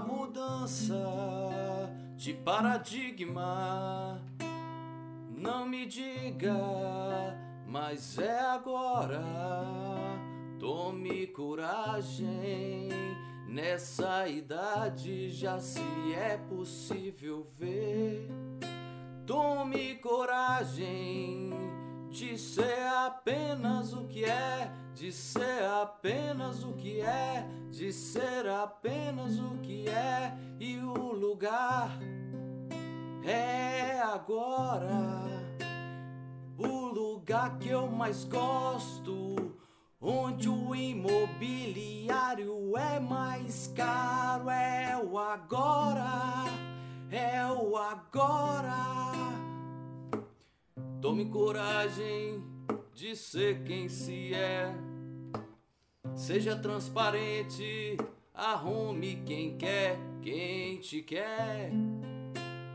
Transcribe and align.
mudança 0.00 0.94
de 2.16 2.32
paradigma. 2.34 4.20
Não 5.36 5.66
me 5.66 5.86
diga, 5.86 6.56
mas 7.66 8.18
é 8.18 8.40
agora. 8.40 9.22
Tome 10.58 11.26
coragem. 11.28 12.88
Nessa 13.46 14.26
idade 14.28 15.30
já 15.30 15.60
se 15.60 15.80
é 16.14 16.36
possível 16.36 17.46
ver. 17.58 18.28
Tome 19.26 19.96
coragem 19.96 21.50
de 22.10 22.38
ser 22.38 22.86
apenas 22.86 23.92
o 23.92 24.06
que 24.06 24.24
é, 24.24 24.70
de 24.96 25.12
ser 25.12 25.62
apenas 25.62 26.64
o 26.64 26.72
que 26.72 27.02
é, 27.02 27.46
de 27.70 27.92
ser 27.92 28.48
apenas 28.48 29.38
o 29.38 29.58
que 29.58 29.86
é, 29.86 30.34
e 30.58 30.78
o 30.78 31.12
lugar 31.12 31.90
é 33.22 34.00
agora. 34.00 35.26
O 36.56 36.86
lugar 36.86 37.58
que 37.58 37.68
eu 37.68 37.86
mais 37.88 38.24
gosto, 38.24 39.54
onde 40.00 40.48
o 40.48 40.74
imobiliário 40.74 42.74
é 42.78 42.98
mais 42.98 43.70
caro, 43.76 44.48
é 44.48 44.96
o 44.96 45.18
agora, 45.18 46.46
é 47.10 47.44
o 47.44 47.76
agora. 47.76 48.72
Tome 51.02 51.26
coragem 51.26 52.55
de 52.96 53.14
ser 53.14 53.62
quem 53.62 53.90
se 53.90 54.32
é. 54.32 54.74
Seja 56.14 56.56
transparente, 56.56 57.98
arrume 58.32 59.22
quem 59.26 59.58
quer, 59.58 59.98
quem 60.22 60.80
te 60.80 61.02
quer. 61.02 61.70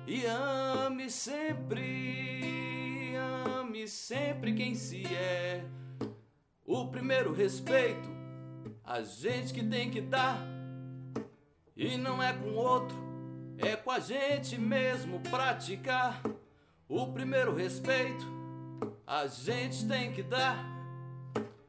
E 0.06 0.24
ame 0.28 1.10
sempre, 1.10 3.16
ame 3.58 3.88
sempre 3.88 4.54
quem 4.54 4.76
se 4.76 5.04
é. 5.08 5.66
O 6.68 6.86
primeiro 6.90 7.34
respeito, 7.34 8.08
a 8.84 9.02
gente 9.02 9.52
que 9.52 9.66
tem 9.66 9.90
que 9.90 10.02
dar. 10.02 10.38
E 11.76 11.98
não 11.98 12.22
é 12.22 12.32
com 12.32 12.54
outro, 12.54 12.96
é 13.58 13.76
com 13.76 13.90
a 13.90 14.00
gente 14.00 14.56
mesmo 14.56 15.20
praticar. 15.22 16.22
O 16.88 17.12
primeiro 17.12 17.56
respeito 17.56 18.41
a 19.12 19.28
gente 19.28 19.86
tem 19.90 20.14
que 20.14 20.24
dar. 20.24 20.56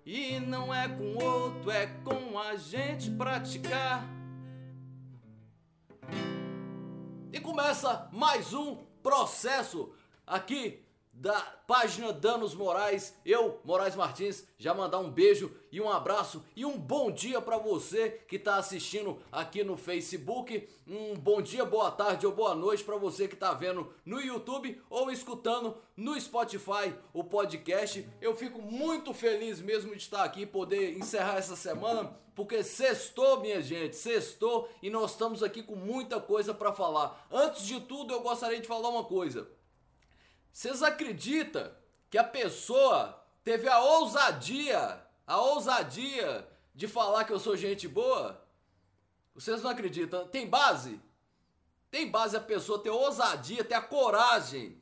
E 0.06 0.38
não 0.38 0.72
é 0.72 0.88
com 0.88 1.16
outro, 1.16 1.72
é 1.72 1.88
com 2.04 2.38
a 2.38 2.54
gente 2.54 3.10
praticar. 3.10 4.06
E 7.32 7.40
começa 7.40 8.08
mais 8.12 8.54
um 8.54 8.76
processo 9.02 9.92
aqui 10.24 10.81
da 11.22 11.40
página 11.68 12.12
Danos 12.12 12.52
Morais. 12.52 13.16
Eu, 13.24 13.60
Moraes 13.64 13.94
Martins, 13.94 14.44
já 14.58 14.74
mandar 14.74 14.98
um 14.98 15.08
beijo 15.08 15.54
e 15.70 15.80
um 15.80 15.88
abraço 15.88 16.44
e 16.56 16.66
um 16.66 16.76
bom 16.76 17.12
dia 17.12 17.40
para 17.40 17.58
você 17.58 18.10
que 18.26 18.34
está 18.34 18.56
assistindo 18.56 19.16
aqui 19.30 19.62
no 19.62 19.76
Facebook. 19.76 20.68
Um 20.84 21.14
bom 21.14 21.40
dia, 21.40 21.64
boa 21.64 21.92
tarde 21.92 22.26
ou 22.26 22.32
boa 22.32 22.56
noite 22.56 22.82
para 22.82 22.96
você 22.96 23.28
que 23.28 23.34
está 23.34 23.54
vendo 23.54 23.94
no 24.04 24.20
YouTube 24.20 24.82
ou 24.90 25.12
escutando 25.12 25.76
no 25.96 26.20
Spotify 26.20 26.92
o 27.14 27.22
podcast. 27.22 28.04
Eu 28.20 28.34
fico 28.34 28.60
muito 28.60 29.14
feliz 29.14 29.60
mesmo 29.60 29.92
de 29.92 30.02
estar 30.02 30.24
aqui 30.24 30.44
poder 30.44 30.98
encerrar 30.98 31.36
essa 31.36 31.54
semana, 31.54 32.18
porque 32.34 32.64
sextou, 32.64 33.38
minha 33.38 33.62
gente, 33.62 33.94
sextou 33.94 34.68
e 34.82 34.90
nós 34.90 35.12
estamos 35.12 35.40
aqui 35.40 35.62
com 35.62 35.76
muita 35.76 36.20
coisa 36.20 36.52
para 36.52 36.72
falar. 36.72 37.28
Antes 37.30 37.64
de 37.64 37.80
tudo, 37.80 38.12
eu 38.12 38.22
gostaria 38.22 38.60
de 38.60 38.66
falar 38.66 38.88
uma 38.88 39.04
coisa. 39.04 39.61
Vocês 40.52 40.82
acreditam 40.82 41.72
que 42.10 42.18
a 42.18 42.24
pessoa 42.24 43.18
teve 43.42 43.68
a 43.68 43.80
ousadia, 43.80 45.02
a 45.26 45.40
ousadia 45.40 46.46
de 46.74 46.86
falar 46.86 47.24
que 47.24 47.32
eu 47.32 47.40
sou 47.40 47.56
gente 47.56 47.88
boa? 47.88 48.46
Vocês 49.34 49.62
não 49.62 49.70
acreditam? 49.70 50.28
Tem 50.28 50.46
base? 50.46 51.00
Tem 51.90 52.10
base 52.10 52.36
a 52.36 52.40
pessoa 52.40 52.82
ter 52.82 52.90
ousadia, 52.90 53.64
ter 53.64 53.74
a 53.74 53.80
coragem 53.80 54.80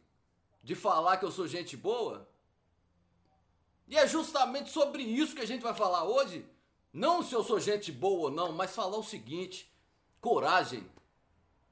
de 0.62 0.74
falar 0.74 1.16
que 1.18 1.24
eu 1.24 1.30
sou 1.30 1.46
gente 1.46 1.76
boa? 1.76 2.28
E 3.86 3.96
é 3.96 4.06
justamente 4.06 4.70
sobre 4.70 5.02
isso 5.02 5.34
que 5.34 5.42
a 5.42 5.46
gente 5.46 5.62
vai 5.62 5.74
falar 5.74 6.04
hoje. 6.04 6.44
Não 6.92 7.22
se 7.22 7.32
eu 7.32 7.44
sou 7.44 7.60
gente 7.60 7.92
boa 7.92 8.22
ou 8.22 8.30
não, 8.30 8.52
mas 8.52 8.74
falar 8.74 8.96
o 8.96 9.04
seguinte: 9.04 9.72
coragem. 10.20 10.88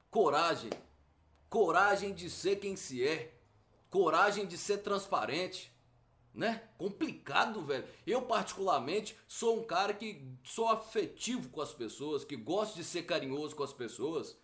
Coragem. 0.09 0.69
Coragem 1.49 2.13
de 2.13 2.29
ser 2.29 2.57
quem 2.57 2.75
se 2.75 3.05
é 3.05 3.38
coragem 3.89 4.45
de 4.45 4.57
ser 4.57 4.79
transparente, 4.79 5.73
né? 6.33 6.63
Complicado, 6.77 7.61
velho. 7.61 7.87
Eu 8.05 8.21
particularmente 8.21 9.17
sou 9.27 9.59
um 9.59 9.63
cara 9.63 9.93
que 9.93 10.25
sou 10.43 10.69
afetivo 10.69 11.49
com 11.49 11.61
as 11.61 11.73
pessoas, 11.73 12.23
que 12.23 12.35
gosto 12.35 12.75
de 12.75 12.83
ser 12.83 13.03
carinhoso 13.03 13.55
com 13.55 13.63
as 13.63 13.73
pessoas. 13.73 14.37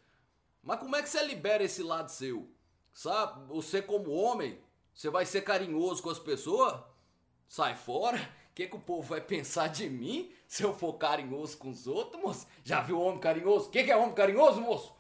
Mas 0.64 0.80
como 0.80 0.96
é 0.96 1.02
que 1.02 1.10
você 1.10 1.24
libera 1.24 1.64
esse 1.64 1.84
lado 1.84 2.10
seu? 2.10 2.50
Sabe? 2.92 3.48
Você 3.48 3.82
como 3.82 4.12
homem, 4.12 4.60
você 4.94 5.10
vai 5.10 5.26
ser 5.26 5.42
carinhoso 5.42 6.02
com 6.02 6.10
as 6.10 6.20
pessoas? 6.20 6.82
Sai 7.48 7.76
fora. 7.76 8.18
O 8.52 8.56
que, 8.56 8.68
que 8.68 8.76
o 8.76 8.80
povo 8.80 9.02
vai 9.10 9.20
pensar 9.20 9.68
de 9.68 9.90
mim 9.90 10.34
se 10.48 10.64
eu 10.64 10.74
for 10.74 10.94
carinhoso 10.94 11.58
com 11.58 11.70
os 11.70 11.88
outros, 11.88 12.22
moço? 12.22 12.48
Já 12.64 12.82
viu 12.82 13.00
homem 13.00 13.20
carinhoso? 13.20 13.68
O 13.68 13.70
que, 13.70 13.84
que 13.84 13.92
é 13.92 13.98
homem 13.98 14.16
carinhoso, 14.16 14.62
moço? 14.62 14.96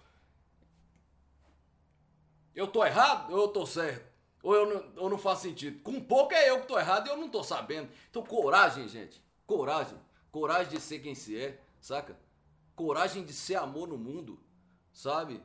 Eu 2.53 2.67
tô 2.67 2.85
errado 2.85 3.31
ou 3.33 3.43
eu 3.43 3.47
tô 3.47 3.65
certo? 3.65 4.14
Ou 4.45 4.53
eu 4.53 4.69
não, 4.71 5.03
ou 5.03 5.09
não 5.09 5.17
faz 5.17 5.39
sentido? 5.39 5.81
Com 5.81 5.99
pouco 5.99 6.35
é 6.35 6.51
eu 6.51 6.61
que 6.61 6.67
tô 6.67 6.77
errado 6.77 7.07
e 7.07 7.09
eu 7.09 7.17
não 7.17 7.27
tô 7.27 7.43
sabendo. 7.43 7.89
Então, 8.11 8.21
coragem, 8.21 8.87
gente. 8.87 9.19
Coragem. 9.43 9.97
Coragem 10.31 10.71
de 10.71 10.79
ser 10.79 10.99
quem 10.99 11.15
se 11.15 11.35
é, 11.35 11.59
saca? 11.81 12.15
Coragem 12.75 13.25
de 13.25 13.33
ser 13.33 13.55
amor 13.55 13.87
no 13.87 13.97
mundo, 13.97 14.39
sabe? 14.93 15.41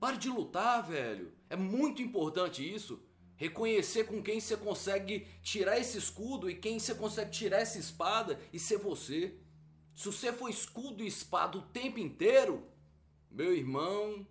Pare 0.00 0.16
de 0.16 0.28
lutar, 0.28 0.82
velho. 0.82 1.32
É 1.48 1.54
muito 1.54 2.02
importante 2.02 2.68
isso. 2.68 3.00
Reconhecer 3.36 4.02
com 4.02 4.20
quem 4.20 4.40
você 4.40 4.56
consegue 4.56 5.28
tirar 5.44 5.78
esse 5.78 5.96
escudo 5.96 6.50
e 6.50 6.56
quem 6.56 6.80
você 6.80 6.92
consegue 6.92 7.30
tirar 7.30 7.58
essa 7.58 7.78
espada 7.78 8.36
e 8.52 8.58
ser 8.58 8.78
você. 8.78 9.38
Se 9.94 10.06
você 10.06 10.32
for 10.32 10.48
escudo 10.48 11.04
e 11.04 11.06
espada 11.06 11.56
o 11.56 11.62
tempo 11.62 12.00
inteiro, 12.00 12.66
meu 13.30 13.54
irmão, 13.54 14.26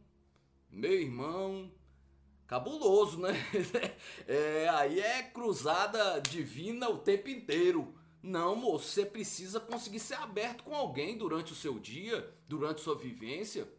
meu 0.70 1.00
irmão, 1.00 1.72
cabuloso, 2.50 3.20
né? 3.20 3.30
É, 4.28 4.68
aí 4.70 5.00
é 5.00 5.24
cruzada 5.24 6.20
divina 6.20 6.90
o 6.90 6.98
tempo 6.98 7.30
inteiro. 7.30 7.96
Não, 8.22 8.56
moço, 8.56 8.90
você 8.90 9.06
precisa 9.06 9.60
conseguir 9.60 10.00
ser 10.00 10.16
aberto 10.16 10.64
com 10.64 10.76
alguém 10.76 11.18
durante 11.18 11.54
o 11.54 11.56
seu 11.56 11.80
dia, 11.80 12.36
durante 12.48 12.82
sua 12.82 12.96
vivência. 12.96 13.72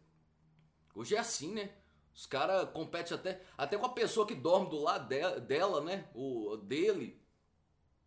Hoje 0.95 1.15
é 1.15 1.19
assim, 1.19 1.53
né? 1.53 1.69
Os 2.13 2.25
caras 2.25 2.69
competem 2.71 3.15
até, 3.15 3.41
até 3.57 3.77
com 3.77 3.85
a 3.85 3.93
pessoa 3.93 4.25
que 4.25 4.35
dorme 4.35 4.69
do 4.69 4.81
lado 4.81 5.07
dela, 5.07 5.39
dela, 5.39 5.81
né? 5.81 6.09
O 6.13 6.57
dele, 6.57 7.21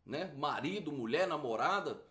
né? 0.05 0.35
Marido, 0.37 0.93
mulher, 0.93 1.27
namorada. 1.27 2.03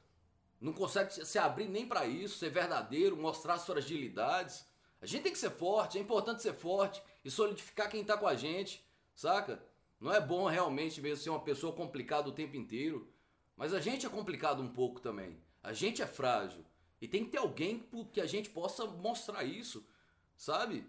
Não 0.59 0.73
consegue 0.73 1.11
se 1.11 1.37
abrir 1.37 1.67
nem 1.67 1.87
para 1.87 2.05
isso, 2.05 2.37
ser 2.37 2.49
verdadeiro, 2.49 3.17
mostrar 3.17 3.55
as 3.55 3.65
fragilidades. 3.65 4.65
A 5.01 5.05
gente 5.05 5.23
tem 5.23 5.31
que 5.31 5.37
ser 5.37 5.51
forte, 5.51 5.97
é 5.97 6.01
importante 6.01 6.41
ser 6.41 6.53
forte 6.53 7.03
e 7.23 7.31
solidificar 7.31 7.89
quem 7.89 8.03
tá 8.03 8.17
com 8.17 8.27
a 8.27 8.35
gente, 8.35 8.85
saca? 9.15 9.63
Não 9.99 10.13
é 10.13 10.19
bom 10.19 10.47
realmente 10.47 11.01
mesmo 11.01 11.23
ser 11.23 11.29
uma 11.29 11.39
pessoa 11.39 11.73
complicada 11.73 12.27
o 12.27 12.33
tempo 12.33 12.55
inteiro, 12.55 13.07
mas 13.55 13.73
a 13.73 13.79
gente 13.79 14.05
é 14.05 14.09
complicado 14.09 14.61
um 14.61 14.67
pouco 14.67 14.99
também. 14.99 15.37
A 15.61 15.71
gente 15.71 16.01
é 16.01 16.07
frágil 16.07 16.65
e 16.99 17.07
tem 17.07 17.23
que 17.23 17.31
ter 17.31 17.37
alguém 17.37 17.87
que 18.11 18.19
a 18.19 18.25
gente 18.25 18.49
possa 18.49 18.85
mostrar 18.85 19.43
isso, 19.43 19.87
sabe? 20.35 20.85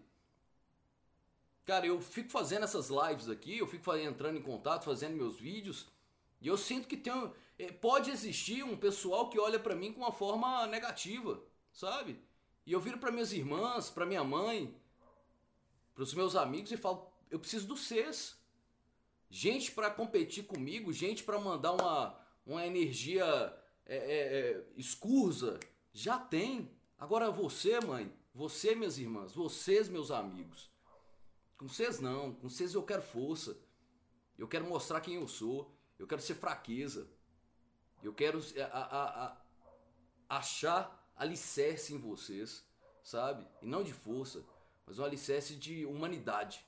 Cara, 1.64 1.86
eu 1.86 2.00
fico 2.00 2.30
fazendo 2.30 2.64
essas 2.64 2.88
lives 2.88 3.28
aqui, 3.28 3.58
eu 3.58 3.66
fico 3.66 3.94
entrando 3.94 4.38
em 4.38 4.42
contato, 4.42 4.84
fazendo 4.84 5.16
meus 5.16 5.38
vídeos, 5.38 5.86
e 6.40 6.48
eu 6.48 6.58
sinto 6.58 6.86
que 6.86 6.96
tem, 6.96 7.32
eh, 7.58 7.72
pode 7.72 8.10
existir 8.10 8.62
um 8.62 8.76
pessoal 8.76 9.30
que 9.30 9.38
olha 9.38 9.58
para 9.58 9.74
mim 9.74 9.92
com 9.92 10.00
uma 10.00 10.12
forma 10.12 10.66
negativa, 10.66 11.42
sabe? 11.72 12.20
E 12.66 12.72
eu 12.72 12.80
viro 12.80 12.98
para 12.98 13.10
minhas 13.10 13.32
irmãs, 13.32 13.90
para 13.90 14.04
minha 14.04 14.22
mãe, 14.22 14.74
para 15.94 16.02
os 16.02 16.12
meus 16.14 16.34
amigos 16.36 16.72
e 16.72 16.76
falo: 16.76 17.10
eu 17.30 17.38
preciso 17.38 17.66
do 17.66 17.76
vocês. 17.76 18.36
Gente 19.30 19.72
para 19.72 19.90
competir 19.90 20.44
comigo, 20.44 20.92
gente 20.92 21.24
para 21.24 21.38
mandar 21.38 21.72
uma, 21.72 22.20
uma 22.46 22.66
energia 22.66 23.24
é, 23.86 23.96
é, 23.96 24.50
é, 24.50 24.64
já 25.92 26.18
tem. 26.18 26.70
Agora 26.98 27.30
você, 27.30 27.80
mãe, 27.80 28.12
você, 28.34 28.74
minhas 28.74 28.98
irmãs, 28.98 29.32
vocês, 29.32 29.88
meus 29.88 30.10
amigos. 30.10 30.70
Com 31.58 31.68
vocês 31.68 32.00
não, 32.00 32.34
com 32.34 32.48
vocês 32.48 32.74
eu 32.74 32.82
quero 32.82 33.02
força. 33.02 33.56
Eu 34.38 34.48
quero 34.48 34.66
mostrar 34.66 35.00
quem 35.00 35.14
eu 35.14 35.28
sou. 35.28 35.74
Eu 35.98 36.06
quero 36.06 36.20
ser 36.20 36.34
fraqueza. 36.34 37.08
Eu 38.02 38.12
quero 38.12 38.40
a, 38.60 38.78
a, 38.78 39.26
a, 39.26 39.36
achar 40.28 41.10
alicerce 41.16 41.94
em 41.94 41.98
vocês, 41.98 42.64
sabe? 43.02 43.46
E 43.62 43.66
não 43.66 43.82
de 43.82 43.92
força, 43.92 44.44
mas 44.86 44.98
um 44.98 45.04
alicerce 45.04 45.54
de 45.54 45.84
humanidade. 45.86 46.64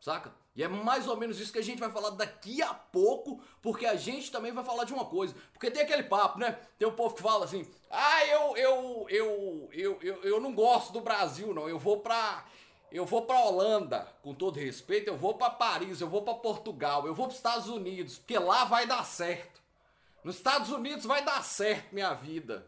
Saca? 0.00 0.34
E 0.54 0.62
é 0.62 0.68
mais 0.68 1.08
ou 1.08 1.16
menos 1.16 1.40
isso 1.40 1.52
que 1.52 1.58
a 1.58 1.62
gente 1.62 1.80
vai 1.80 1.90
falar 1.90 2.10
daqui 2.10 2.62
a 2.62 2.72
pouco, 2.74 3.42
porque 3.60 3.86
a 3.86 3.96
gente 3.96 4.30
também 4.30 4.52
vai 4.52 4.62
falar 4.62 4.84
de 4.84 4.92
uma 4.92 5.06
coisa. 5.06 5.34
Porque 5.52 5.70
tem 5.70 5.82
aquele 5.82 6.04
papo, 6.04 6.38
né? 6.38 6.58
Tem 6.78 6.86
um 6.86 6.94
povo 6.94 7.14
que 7.14 7.22
fala 7.22 7.44
assim: 7.44 7.66
"Ah, 7.90 8.26
eu 8.26 8.56
eu 8.56 9.06
eu 9.08 9.68
eu 9.72 9.98
eu, 10.02 10.22
eu 10.22 10.40
não 10.40 10.54
gosto 10.54 10.92
do 10.92 11.00
Brasil, 11.00 11.52
não. 11.54 11.68
Eu 11.68 11.78
vou 11.78 12.00
pra 12.00 12.44
eu 12.92 13.04
vou 13.04 13.22
pra 13.22 13.40
Holanda, 13.40 14.06
com 14.22 14.32
todo 14.32 14.60
respeito, 14.60 15.08
eu 15.08 15.16
vou 15.16 15.34
pra 15.34 15.50
Paris, 15.50 16.00
eu 16.00 16.08
vou 16.08 16.22
pra 16.22 16.34
Portugal, 16.34 17.06
eu 17.06 17.14
vou 17.14 17.26
pros 17.26 17.38
Estados 17.38 17.68
Unidos, 17.68 18.18
porque 18.18 18.38
lá 18.38 18.64
vai 18.64 18.86
dar 18.86 19.04
certo. 19.04 19.60
Nos 20.22 20.36
Estados 20.36 20.70
Unidos 20.70 21.04
vai 21.04 21.24
dar 21.24 21.42
certo 21.42 21.92
minha 21.92 22.14
vida. 22.14 22.64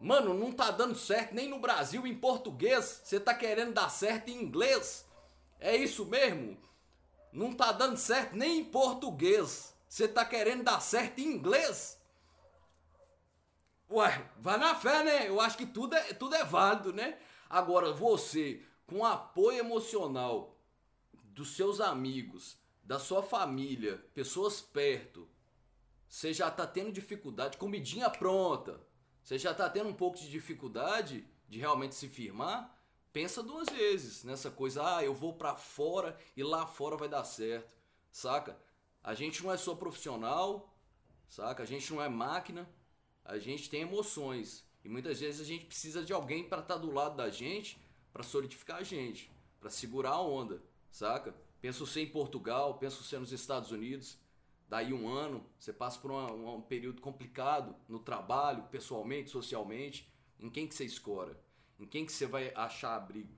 Mano, 0.00 0.32
não 0.32 0.52
tá 0.52 0.70
dando 0.70 0.96
certo 0.96 1.34
nem 1.34 1.48
no 1.48 1.58
Brasil 1.58 2.06
em 2.06 2.14
português. 2.14 3.00
Você 3.02 3.18
tá 3.18 3.34
querendo 3.34 3.74
dar 3.74 3.88
certo 3.88 4.28
em 4.28 4.42
inglês. 4.42 5.06
É 5.58 5.76
isso 5.76 6.06
mesmo? 6.06 6.56
Não 7.32 7.52
tá 7.52 7.72
dando 7.72 7.96
certo 7.96 8.36
nem 8.36 8.60
em 8.60 8.64
português. 8.64 9.74
Você 9.88 10.06
tá 10.06 10.24
querendo 10.24 10.64
dar 10.64 10.80
certo 10.80 11.18
em 11.18 11.24
inglês? 11.24 11.98
Ué, 13.90 14.30
vai 14.38 14.58
na 14.58 14.74
fé, 14.74 15.02
né? 15.02 15.28
Eu 15.28 15.40
acho 15.40 15.56
que 15.56 15.66
tudo 15.66 15.94
é, 15.96 16.12
tudo 16.12 16.34
é 16.34 16.44
válido, 16.44 16.92
né? 16.92 17.18
Agora, 17.48 17.92
você, 17.92 18.62
com 18.86 19.04
apoio 19.04 19.58
emocional 19.58 20.56
dos 21.24 21.56
seus 21.56 21.80
amigos, 21.80 22.58
da 22.84 22.98
sua 22.98 23.22
família, 23.22 23.96
pessoas 24.14 24.60
perto, 24.60 25.28
você 26.08 26.32
já 26.32 26.50
tá 26.50 26.66
tendo 26.66 26.92
dificuldade, 26.92 27.56
comidinha 27.56 28.10
pronta, 28.10 28.80
você 29.28 29.38
já 29.38 29.52
tá 29.52 29.68
tendo 29.68 29.90
um 29.90 29.94
pouco 29.94 30.16
de 30.16 30.26
dificuldade 30.30 31.22
de 31.50 31.58
realmente 31.58 31.94
se 31.94 32.08
firmar, 32.08 32.74
pensa 33.12 33.42
duas 33.42 33.68
vezes 33.68 34.24
nessa 34.24 34.50
coisa, 34.50 34.96
ah, 34.96 35.04
eu 35.04 35.12
vou 35.12 35.34
para 35.34 35.54
fora 35.54 36.18
e 36.34 36.42
lá 36.42 36.66
fora 36.66 36.96
vai 36.96 37.10
dar 37.10 37.24
certo, 37.24 37.70
saca? 38.10 38.58
A 39.04 39.12
gente 39.12 39.42
não 39.44 39.52
é 39.52 39.58
só 39.58 39.74
profissional, 39.74 40.74
saca? 41.28 41.62
A 41.62 41.66
gente 41.66 41.92
não 41.92 42.02
é 42.02 42.08
máquina, 42.08 42.66
a 43.22 43.36
gente 43.38 43.68
tem 43.68 43.82
emoções 43.82 44.64
e 44.82 44.88
muitas 44.88 45.20
vezes 45.20 45.42
a 45.42 45.44
gente 45.44 45.66
precisa 45.66 46.02
de 46.02 46.14
alguém 46.14 46.48
para 46.48 46.62
estar 46.62 46.76
tá 46.76 46.80
do 46.80 46.90
lado 46.90 47.14
da 47.14 47.28
gente, 47.28 47.78
para 48.10 48.22
solidificar 48.22 48.78
a 48.78 48.82
gente, 48.82 49.30
para 49.60 49.68
segurar 49.68 50.12
a 50.12 50.22
onda, 50.22 50.62
saca? 50.90 51.34
Pensa 51.60 51.80
você 51.80 52.00
em 52.00 52.08
Portugal, 52.08 52.78
pensa 52.78 52.96
você 53.02 53.18
nos 53.18 53.30
Estados 53.30 53.72
Unidos, 53.72 54.16
daí 54.68 54.92
um 54.92 55.08
ano 55.08 55.44
você 55.58 55.72
passa 55.72 55.98
por 55.98 56.10
uma, 56.10 56.30
um 56.30 56.60
período 56.60 57.00
complicado 57.00 57.74
no 57.88 57.98
trabalho, 57.98 58.64
pessoalmente, 58.64 59.30
socialmente, 59.30 60.12
em 60.38 60.50
quem 60.50 60.66
que 60.66 60.74
você 60.74 60.84
escora? 60.84 61.38
Em 61.78 61.86
quem 61.86 62.04
que 62.04 62.12
você 62.12 62.26
vai 62.26 62.52
achar 62.54 62.96
abrigo? 62.96 63.32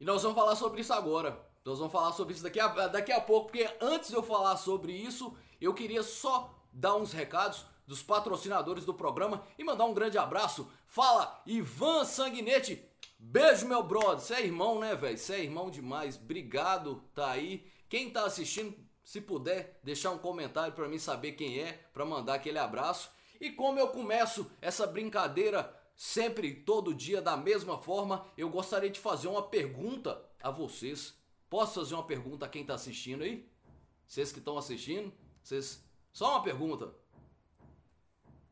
E 0.00 0.04
nós 0.04 0.22
vamos 0.22 0.36
falar 0.36 0.56
sobre 0.56 0.80
isso 0.80 0.92
agora. 0.92 1.44
Nós 1.64 1.78
vamos 1.78 1.92
falar 1.92 2.12
sobre 2.12 2.34
isso 2.34 2.42
daqui 2.42 2.60
a, 2.60 2.68
daqui 2.88 3.12
a 3.12 3.20
pouco, 3.20 3.46
porque 3.46 3.68
antes 3.80 4.10
de 4.10 4.14
eu 4.14 4.22
falar 4.22 4.56
sobre 4.56 4.92
isso, 4.92 5.36
eu 5.60 5.74
queria 5.74 6.02
só 6.02 6.54
dar 6.72 6.94
uns 6.96 7.12
recados 7.12 7.64
dos 7.86 8.02
patrocinadores 8.02 8.84
do 8.84 8.94
programa 8.94 9.44
e 9.58 9.64
mandar 9.64 9.84
um 9.84 9.94
grande 9.94 10.18
abraço. 10.18 10.70
Fala, 10.86 11.42
Ivan 11.46 12.04
Sanguinete. 12.04 12.84
Beijo, 13.18 13.66
meu 13.66 13.82
brother. 13.82 14.20
Você 14.20 14.34
é 14.34 14.44
irmão, 14.44 14.78
né, 14.78 14.94
velho? 14.94 15.16
Você 15.16 15.34
é 15.34 15.44
irmão 15.44 15.70
demais. 15.70 16.16
Obrigado, 16.16 17.02
tá 17.14 17.30
aí. 17.30 17.66
Quem 17.88 18.10
tá 18.10 18.24
assistindo, 18.24 18.76
se 19.06 19.20
puder, 19.20 19.78
deixar 19.84 20.10
um 20.10 20.18
comentário 20.18 20.74
para 20.74 20.88
mim 20.88 20.98
saber 20.98 21.32
quem 21.32 21.60
é, 21.60 21.74
para 21.94 22.04
mandar 22.04 22.34
aquele 22.34 22.58
abraço. 22.58 23.08
E 23.40 23.52
como 23.52 23.78
eu 23.78 23.90
começo 23.90 24.50
essa 24.60 24.84
brincadeira 24.84 25.72
sempre, 25.94 26.52
todo 26.52 26.92
dia, 26.92 27.22
da 27.22 27.36
mesma 27.36 27.78
forma, 27.78 28.26
eu 28.36 28.50
gostaria 28.50 28.90
de 28.90 28.98
fazer 28.98 29.28
uma 29.28 29.44
pergunta 29.44 30.20
a 30.42 30.50
vocês. 30.50 31.14
Posso 31.48 31.78
fazer 31.78 31.94
uma 31.94 32.02
pergunta 32.02 32.46
a 32.46 32.48
quem 32.48 32.62
está 32.62 32.74
assistindo 32.74 33.22
aí? 33.22 33.48
Vocês 34.08 34.32
que 34.32 34.40
estão 34.40 34.58
assistindo? 34.58 35.12
Vocês... 35.40 35.84
Só 36.12 36.30
uma 36.30 36.42
pergunta. 36.42 36.92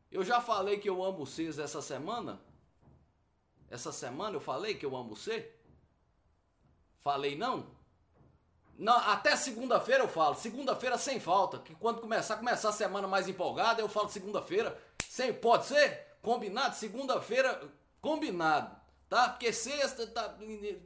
Eu 0.09 0.23
já 0.23 0.39
falei 0.39 0.79
que 0.79 0.87
eu 0.87 1.03
amo 1.03 1.25
vocês 1.25 1.59
essa 1.59 1.81
semana? 1.81 2.39
Essa 3.69 3.91
semana 3.91 4.37
eu 4.37 4.41
falei 4.41 4.75
que 4.75 4.85
eu 4.85 4.95
amo 4.95 5.17
você? 5.17 5.53
Falei 7.01 7.35
não? 7.35 7.74
Não, 8.77 8.97
até 8.97 9.35
segunda-feira 9.35 10.03
eu 10.03 10.07
falo. 10.07 10.35
Segunda-feira 10.35 10.97
sem 10.97 11.19
falta. 11.19 11.59
Que 11.59 11.73
quando 11.75 12.01
começar, 12.01 12.37
começar 12.37 12.69
a 12.69 12.73
semana 12.73 13.07
mais 13.07 13.27
empolgada, 13.27 13.81
eu 13.81 13.87
falo 13.87 14.09
segunda-feira. 14.09 14.77
Sem, 15.07 15.33
pode 15.33 15.65
ser? 15.65 16.17
Combinado? 16.21 16.75
Segunda-feira, 16.75 17.61
combinado. 18.01 18.75
Tá? 19.07 19.29
Porque 19.29 19.53
sexta, 19.53 20.07
tá, 20.07 20.35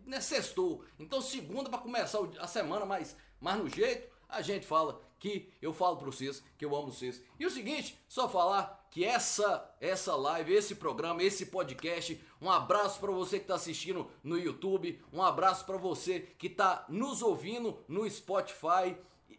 né, 0.06 0.20
sextou. 0.20 0.84
Então 1.00 1.22
segunda 1.22 1.70
para 1.70 1.80
começar 1.80 2.20
a 2.40 2.48
semana 2.48 2.86
mais, 2.86 3.16
mais 3.40 3.58
no 3.58 3.70
jeito, 3.70 4.12
a 4.28 4.42
gente 4.42 4.68
fala 4.68 5.02
que 5.20 5.52
eu 5.62 5.74
falo 5.74 5.98
para 5.98 6.06
vocês 6.06 6.44
que 6.58 6.66
eu 6.66 6.76
amo 6.76 6.92
vocês. 6.92 7.22
E 7.40 7.46
o 7.46 7.50
seguinte, 7.50 8.00
só 8.08 8.28
falar 8.28 8.88
que 8.90 9.04
essa 9.06 9.70
essa 9.80 10.16
live, 10.16 10.54
esse 10.54 10.76
programa, 10.76 11.22
esse 11.22 11.48
podcast, 11.48 12.20
um 12.42 12.50
abraço 12.50 13.00
para 13.00 13.12
você 13.12 13.38
que 13.38 13.44
está 13.44 13.56
assistindo 13.56 14.10
no 14.24 14.38
YouTube, 14.38 15.00
um 15.12 15.22
abraço 15.22 15.66
para 15.66 15.78
você 15.78 16.22
que 16.38 16.48
está 16.48 16.86
nos 16.90 17.22
ouvindo 17.22 17.78
no 17.88 18.10
Spotify. 18.10 18.96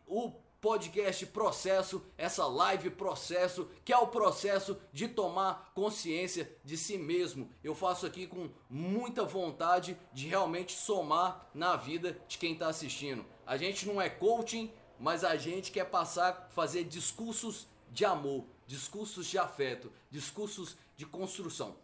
O 0.06 0.32
podcast 0.60 1.24
processo, 1.26 2.04
essa 2.18 2.46
live 2.46 2.90
processo, 2.90 3.68
que 3.84 3.92
é 3.92 3.96
o 3.96 4.08
processo 4.08 4.76
de 4.92 5.08
tomar 5.08 5.72
consciência 5.74 6.54
de 6.62 6.76
si 6.76 6.98
mesmo. 6.98 7.50
Eu 7.64 7.74
faço 7.74 8.04
aqui 8.04 8.26
com 8.26 8.50
muita 8.68 9.24
vontade 9.24 9.96
de 10.12 10.28
realmente 10.28 10.72
somar 10.72 11.48
na 11.54 11.76
vida 11.76 12.20
de 12.28 12.36
quem 12.36 12.52
está 12.52 12.68
assistindo. 12.68 13.24
A 13.46 13.56
gente 13.56 13.86
não 13.86 14.00
é 14.00 14.10
coaching, 14.10 14.70
mas 15.00 15.24
a 15.24 15.34
gente 15.36 15.72
quer 15.72 15.86
passar, 15.86 16.50
fazer 16.52 16.84
discursos 16.84 17.66
de 17.90 18.04
amor, 18.04 18.44
discursos 18.66 19.26
de 19.26 19.38
afeto, 19.38 19.90
discursos 20.10 20.76
de 20.96 21.06
construção. 21.06 21.76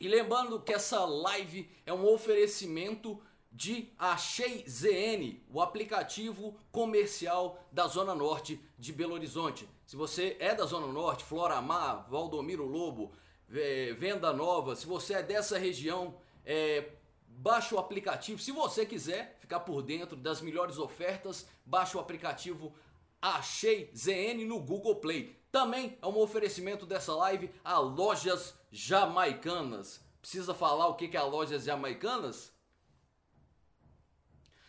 E 0.00 0.08
lembrando 0.08 0.60
que 0.60 0.72
essa 0.72 1.04
live 1.04 1.70
é 1.86 1.92
um 1.92 2.06
oferecimento 2.06 3.20
de 3.50 3.88
Achei 3.98 4.64
ZN, 4.68 5.40
o 5.50 5.60
aplicativo 5.60 6.54
comercial 6.70 7.64
da 7.72 7.86
Zona 7.86 8.14
Norte 8.14 8.60
de 8.78 8.92
Belo 8.92 9.14
Horizonte. 9.14 9.68
Se 9.86 9.96
você 9.96 10.36
é 10.38 10.54
da 10.54 10.66
Zona 10.66 10.86
Norte, 10.88 11.24
Floramar, 11.24 12.08
Valdomiro 12.10 12.66
Lobo, 12.66 13.12
é, 13.50 13.94
Venda 13.94 14.32
Nova, 14.32 14.76
se 14.76 14.86
você 14.86 15.14
é 15.14 15.22
dessa 15.22 15.58
região, 15.58 16.16
é, 16.44 16.90
baixe 17.38 17.72
o 17.72 17.78
aplicativo. 17.78 18.40
Se 18.40 18.50
você 18.50 18.84
quiser 18.84 19.36
ficar 19.38 19.60
por 19.60 19.80
dentro 19.80 20.16
das 20.16 20.40
melhores 20.40 20.76
ofertas, 20.76 21.46
baixe 21.64 21.96
o 21.96 22.00
aplicativo 22.00 22.74
Achei 23.20 23.90
ZN 23.96 24.44
no 24.46 24.60
Google 24.60 24.96
Play. 24.96 25.36
Também 25.50 25.96
é 26.00 26.06
um 26.06 26.18
oferecimento 26.18 26.84
dessa 26.84 27.14
live 27.14 27.50
a 27.64 27.78
Lojas 27.78 28.54
Jamaicanas. 28.70 30.00
Precisa 30.20 30.52
falar 30.52 30.88
o 30.88 30.94
que 30.94 31.16
é 31.16 31.20
a 31.20 31.24
Lojas 31.24 31.64
Jamaicanas? 31.64 32.52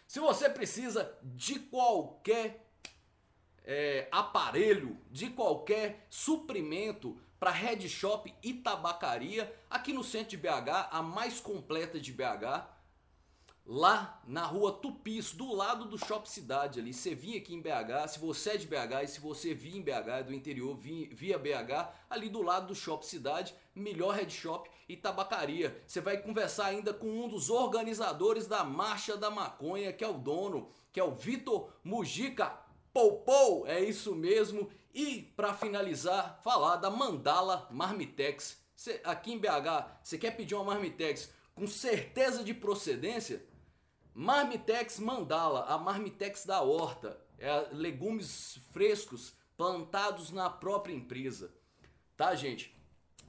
Se 0.07 0.19
você 0.19 0.49
precisa 0.49 1.15
de 1.21 1.59
qualquer 1.59 2.71
é, 3.63 4.07
aparelho, 4.11 4.97
de 5.11 5.29
qualquer 5.29 6.07
suprimento 6.09 7.19
para 7.39 7.51
head 7.51 7.87
shop 7.87 8.33
e 8.43 8.53
tabacaria, 8.53 9.53
aqui 9.69 9.93
no 9.93 10.03
centro 10.03 10.29
de 10.29 10.37
BH, 10.37 10.89
a 10.91 11.01
mais 11.01 11.39
completa 11.39 11.99
de 11.99 12.11
BH, 12.11 12.67
lá 13.65 14.19
na 14.27 14.43
rua 14.45 14.73
Tupis, 14.73 15.31
do 15.31 15.53
lado 15.53 15.85
do 15.85 15.97
Shop 15.97 16.27
Cidade 16.27 16.79
ali. 16.79 16.91
Você 16.91 17.13
vinha 17.13 17.37
aqui 17.37 17.53
em 17.53 17.61
BH, 17.61 18.07
se 18.07 18.19
você 18.19 18.51
é 18.51 18.57
de 18.57 18.65
BH 18.65 19.03
e 19.03 19.07
se 19.07 19.19
você 19.19 19.53
vir 19.53 19.77
em 19.77 19.81
BH, 19.81 20.25
do 20.25 20.33
interior, 20.33 20.75
via 20.75 21.37
BH, 21.37 21.93
ali 22.09 22.29
do 22.29 22.41
lado 22.41 22.67
do 22.67 22.75
Shop 22.75 23.05
Cidade, 23.05 23.53
melhor 23.75 24.15
head 24.15 24.33
shop 24.33 24.69
e 24.89 24.97
tabacaria. 24.97 25.81
Você 25.85 26.01
vai 26.01 26.17
conversar 26.17 26.65
ainda 26.65 26.93
com 26.93 27.07
um 27.07 27.27
dos 27.27 27.51
organizadores 27.51 28.47
da 28.47 28.63
Marcha 28.63 29.15
da 29.15 29.29
Maconha, 29.29 29.93
que 29.93 30.03
é 30.03 30.07
o 30.07 30.17
dono, 30.17 30.69
que 30.91 30.99
é 30.99 31.03
o 31.03 31.13
Vitor 31.13 31.71
Mujica 31.83 32.57
Poupou, 32.91 33.67
é 33.67 33.79
isso 33.79 34.15
mesmo. 34.15 34.69
E 34.93 35.21
para 35.35 35.53
finalizar, 35.53 36.39
falar 36.43 36.77
da 36.77 36.89
Mandala 36.89 37.67
Marmitex. 37.71 38.57
Cê, 38.75 39.01
aqui 39.03 39.33
em 39.33 39.37
BH, 39.37 39.99
você 40.03 40.17
quer 40.17 40.31
pedir 40.31 40.55
uma 40.55 40.63
Marmitex 40.63 41.31
com 41.53 41.67
certeza 41.67 42.43
de 42.43 42.53
procedência? 42.53 43.45
Marmitex 44.13 44.99
Mandala, 44.99 45.65
a 45.65 45.77
Marmitex 45.77 46.45
da 46.45 46.61
horta, 46.61 47.19
é 47.37 47.67
legumes 47.71 48.59
frescos 48.71 49.33
plantados 49.55 50.31
na 50.31 50.49
própria 50.49 50.93
empresa. 50.93 51.53
Tá, 52.17 52.33
gente? 52.35 52.75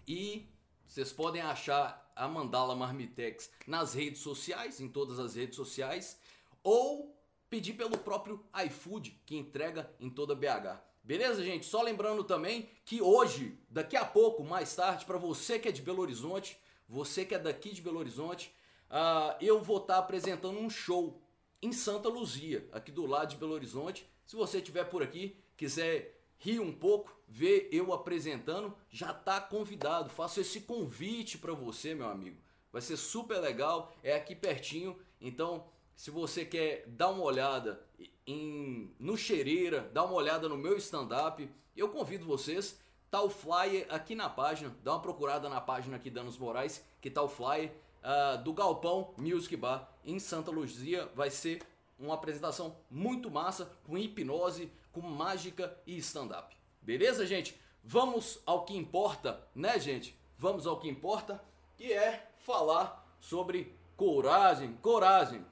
E 0.06 0.48
vocês 0.86 1.12
podem 1.12 1.42
achar 1.42 2.10
a 2.16 2.26
Mandala 2.26 2.74
Marmitex 2.74 3.50
nas 3.66 3.94
redes 3.94 4.20
sociais, 4.20 4.80
em 4.80 4.88
todas 4.88 5.18
as 5.18 5.34
redes 5.34 5.56
sociais, 5.56 6.18
ou 6.62 7.16
pedir 7.48 7.74
pelo 7.74 7.98
próprio 7.98 8.44
iFood, 8.66 9.10
que 9.24 9.36
entrega 9.36 9.92
em 10.00 10.10
toda 10.10 10.34
BH. 10.34 10.89
Beleza, 11.02 11.42
gente? 11.42 11.66
Só 11.66 11.83
lembrando 11.83 12.23
também 12.23 12.69
que 12.85 13.00
hoje, 13.00 13.59
daqui 13.69 13.97
a 13.97 14.04
pouco, 14.04 14.45
mais 14.45 14.75
tarde, 14.75 15.04
para 15.04 15.19
você 15.19 15.59
que 15.59 15.69
é 15.69 15.73
de 15.73 15.83
Belo 15.83 16.02
Horizonte, 16.02 16.59
você 16.88 17.25
que 17.25 17.35
é 17.35 17.38
daqui 17.38 17.71
de 17.71 17.80
Belo 17.80 17.99
Horizonte, 17.99 18.54
uh, 18.90 19.37
eu 19.40 19.62
vou 19.62 19.78
estar 19.78 19.95
tá 19.95 20.00
apresentando 20.00 20.59
um 20.59 20.69
show 20.69 21.21
em 21.62 21.73
Santa 21.73 22.09
Luzia, 22.09 22.69
aqui 22.73 22.90
do 22.90 23.07
lado 23.07 23.30
de 23.30 23.37
Belo 23.37 23.52
Horizonte. 23.52 24.09
Se 24.26 24.37
você 24.37 24.59
estiver 24.59 24.85
por 24.85 25.02
aqui, 25.02 25.37
quiser 25.57 26.21
rir 26.38 26.61
um 26.61 26.73
pouco, 26.73 27.14
ver 27.28 27.69
eu 27.71 27.92
apresentando, 27.92 28.75
já 28.90 29.11
está 29.11 29.40
convidado. 29.40 30.09
Faço 30.09 30.40
esse 30.40 30.62
convite 30.62 31.38
para 31.38 31.52
você, 31.52 31.95
meu 31.95 32.09
amigo. 32.09 32.40
Vai 32.73 32.80
ser 32.80 32.97
super 32.97 33.38
legal, 33.38 33.92
é 34.02 34.14
aqui 34.14 34.35
pertinho. 34.35 34.99
Então, 35.21 35.66
se 35.95 36.11
você 36.11 36.45
quer 36.45 36.87
dar 36.87 37.11
uma 37.11 37.25
olhada 37.25 37.85
em 38.26 38.94
no 38.98 39.16
Cheireira, 39.16 39.90
dar 39.92 40.04
uma 40.04 40.14
olhada 40.14 40.48
no 40.48 40.56
meu 40.56 40.76
stand-up, 40.76 41.50
eu 41.76 41.88
convido 41.88 42.24
vocês. 42.24 42.78
Tá 43.10 43.20
o 43.20 43.28
flyer 43.28 43.86
aqui 43.90 44.14
na 44.14 44.28
página, 44.28 44.72
dá 44.84 44.92
uma 44.92 45.00
procurada 45.00 45.48
na 45.48 45.60
página 45.60 45.96
aqui 45.96 46.08
Danos 46.08 46.38
Moraes, 46.38 46.84
que 47.00 47.10
tá 47.10 47.20
o 47.20 47.28
flyer 47.28 47.72
uh, 48.04 48.40
do 48.42 48.52
Galpão 48.52 49.12
Music 49.16 49.56
Bar 49.56 49.90
em 50.04 50.20
Santa 50.20 50.50
Luzia. 50.52 51.10
Vai 51.14 51.28
ser 51.28 51.60
uma 51.98 52.14
apresentação 52.14 52.76
muito 52.88 53.28
massa, 53.28 53.70
com 53.84 53.98
hipnose, 53.98 54.72
com 54.92 55.00
mágica 55.00 55.76
e 55.86 55.96
stand-up. 55.98 56.56
Beleza, 56.80 57.26
gente? 57.26 57.60
Vamos 57.82 58.40
ao 58.46 58.64
que 58.64 58.76
importa, 58.76 59.44
né, 59.54 59.78
gente? 59.78 60.16
Vamos 60.38 60.66
ao 60.66 60.78
que 60.78 60.88
importa, 60.88 61.42
que 61.76 61.92
é 61.92 62.30
falar 62.38 63.06
sobre 63.20 63.74
coragem, 63.96 64.74
coragem. 64.80 65.44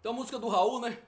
Então, 0.00 0.12
música 0.12 0.38
do 0.38 0.48
Raul, 0.48 0.80
né? 0.80 0.98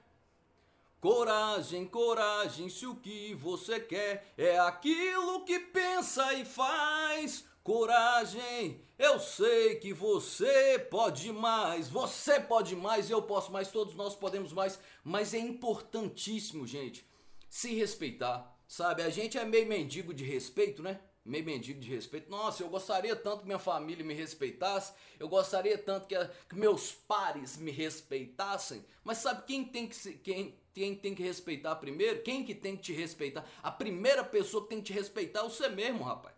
Coragem, 1.00 1.86
coragem, 1.86 2.68
se 2.68 2.86
o 2.86 2.96
que 2.96 3.32
você 3.34 3.80
quer 3.80 4.34
é 4.36 4.58
aquilo 4.58 5.44
que 5.44 5.58
pensa 5.58 6.34
e 6.34 6.44
faz. 6.44 7.44
Coragem, 7.62 8.82
eu 8.98 9.20
sei 9.20 9.76
que 9.76 9.92
você 9.92 10.78
pode 10.90 11.32
mais, 11.32 11.88
você 11.88 12.40
pode 12.40 12.74
mais, 12.74 13.08
eu 13.10 13.22
posso 13.22 13.52
mais, 13.52 13.70
todos 13.70 13.94
nós 13.94 14.16
podemos 14.16 14.52
mais, 14.52 14.78
mas 15.04 15.34
é 15.34 15.38
importantíssimo, 15.38 16.66
gente, 16.66 17.06
se 17.48 17.74
respeitar, 17.74 18.58
sabe? 18.66 19.02
A 19.02 19.10
gente 19.10 19.38
é 19.38 19.44
meio 19.44 19.66
mendigo 19.66 20.12
de 20.12 20.24
respeito, 20.24 20.82
né? 20.82 21.00
Meio 21.30 21.44
mendigo 21.44 21.80
de 21.80 21.88
respeito. 21.88 22.30
Nossa, 22.30 22.62
eu 22.62 22.68
gostaria 22.68 23.14
tanto 23.14 23.40
que 23.40 23.46
minha 23.46 23.58
família 23.58 24.04
me 24.04 24.12
respeitasse, 24.12 24.92
eu 25.18 25.28
gostaria 25.28 25.78
tanto 25.78 26.06
que, 26.06 26.16
que 26.48 26.56
meus 26.56 26.92
pares 26.92 27.56
me 27.56 27.70
respeitassem. 27.70 28.84
Mas 29.04 29.18
sabe 29.18 29.44
quem 29.46 29.64
tem 29.64 29.86
que 29.88 29.94
se, 29.96 30.14
quem, 30.14 30.58
quem 30.74 30.94
tem 30.96 31.14
que 31.14 31.22
respeitar 31.22 31.76
primeiro? 31.76 32.22
Quem 32.22 32.44
que 32.44 32.54
tem 32.54 32.76
que 32.76 32.82
te 32.82 32.92
respeitar? 32.92 33.44
A 33.62 33.70
primeira 33.70 34.24
pessoa 34.24 34.64
que 34.64 34.70
tem 34.70 34.78
que 34.78 34.92
te 34.92 34.92
respeitar 34.92 35.40
é 35.40 35.44
você 35.44 35.68
mesmo, 35.68 36.04
rapaz. 36.04 36.34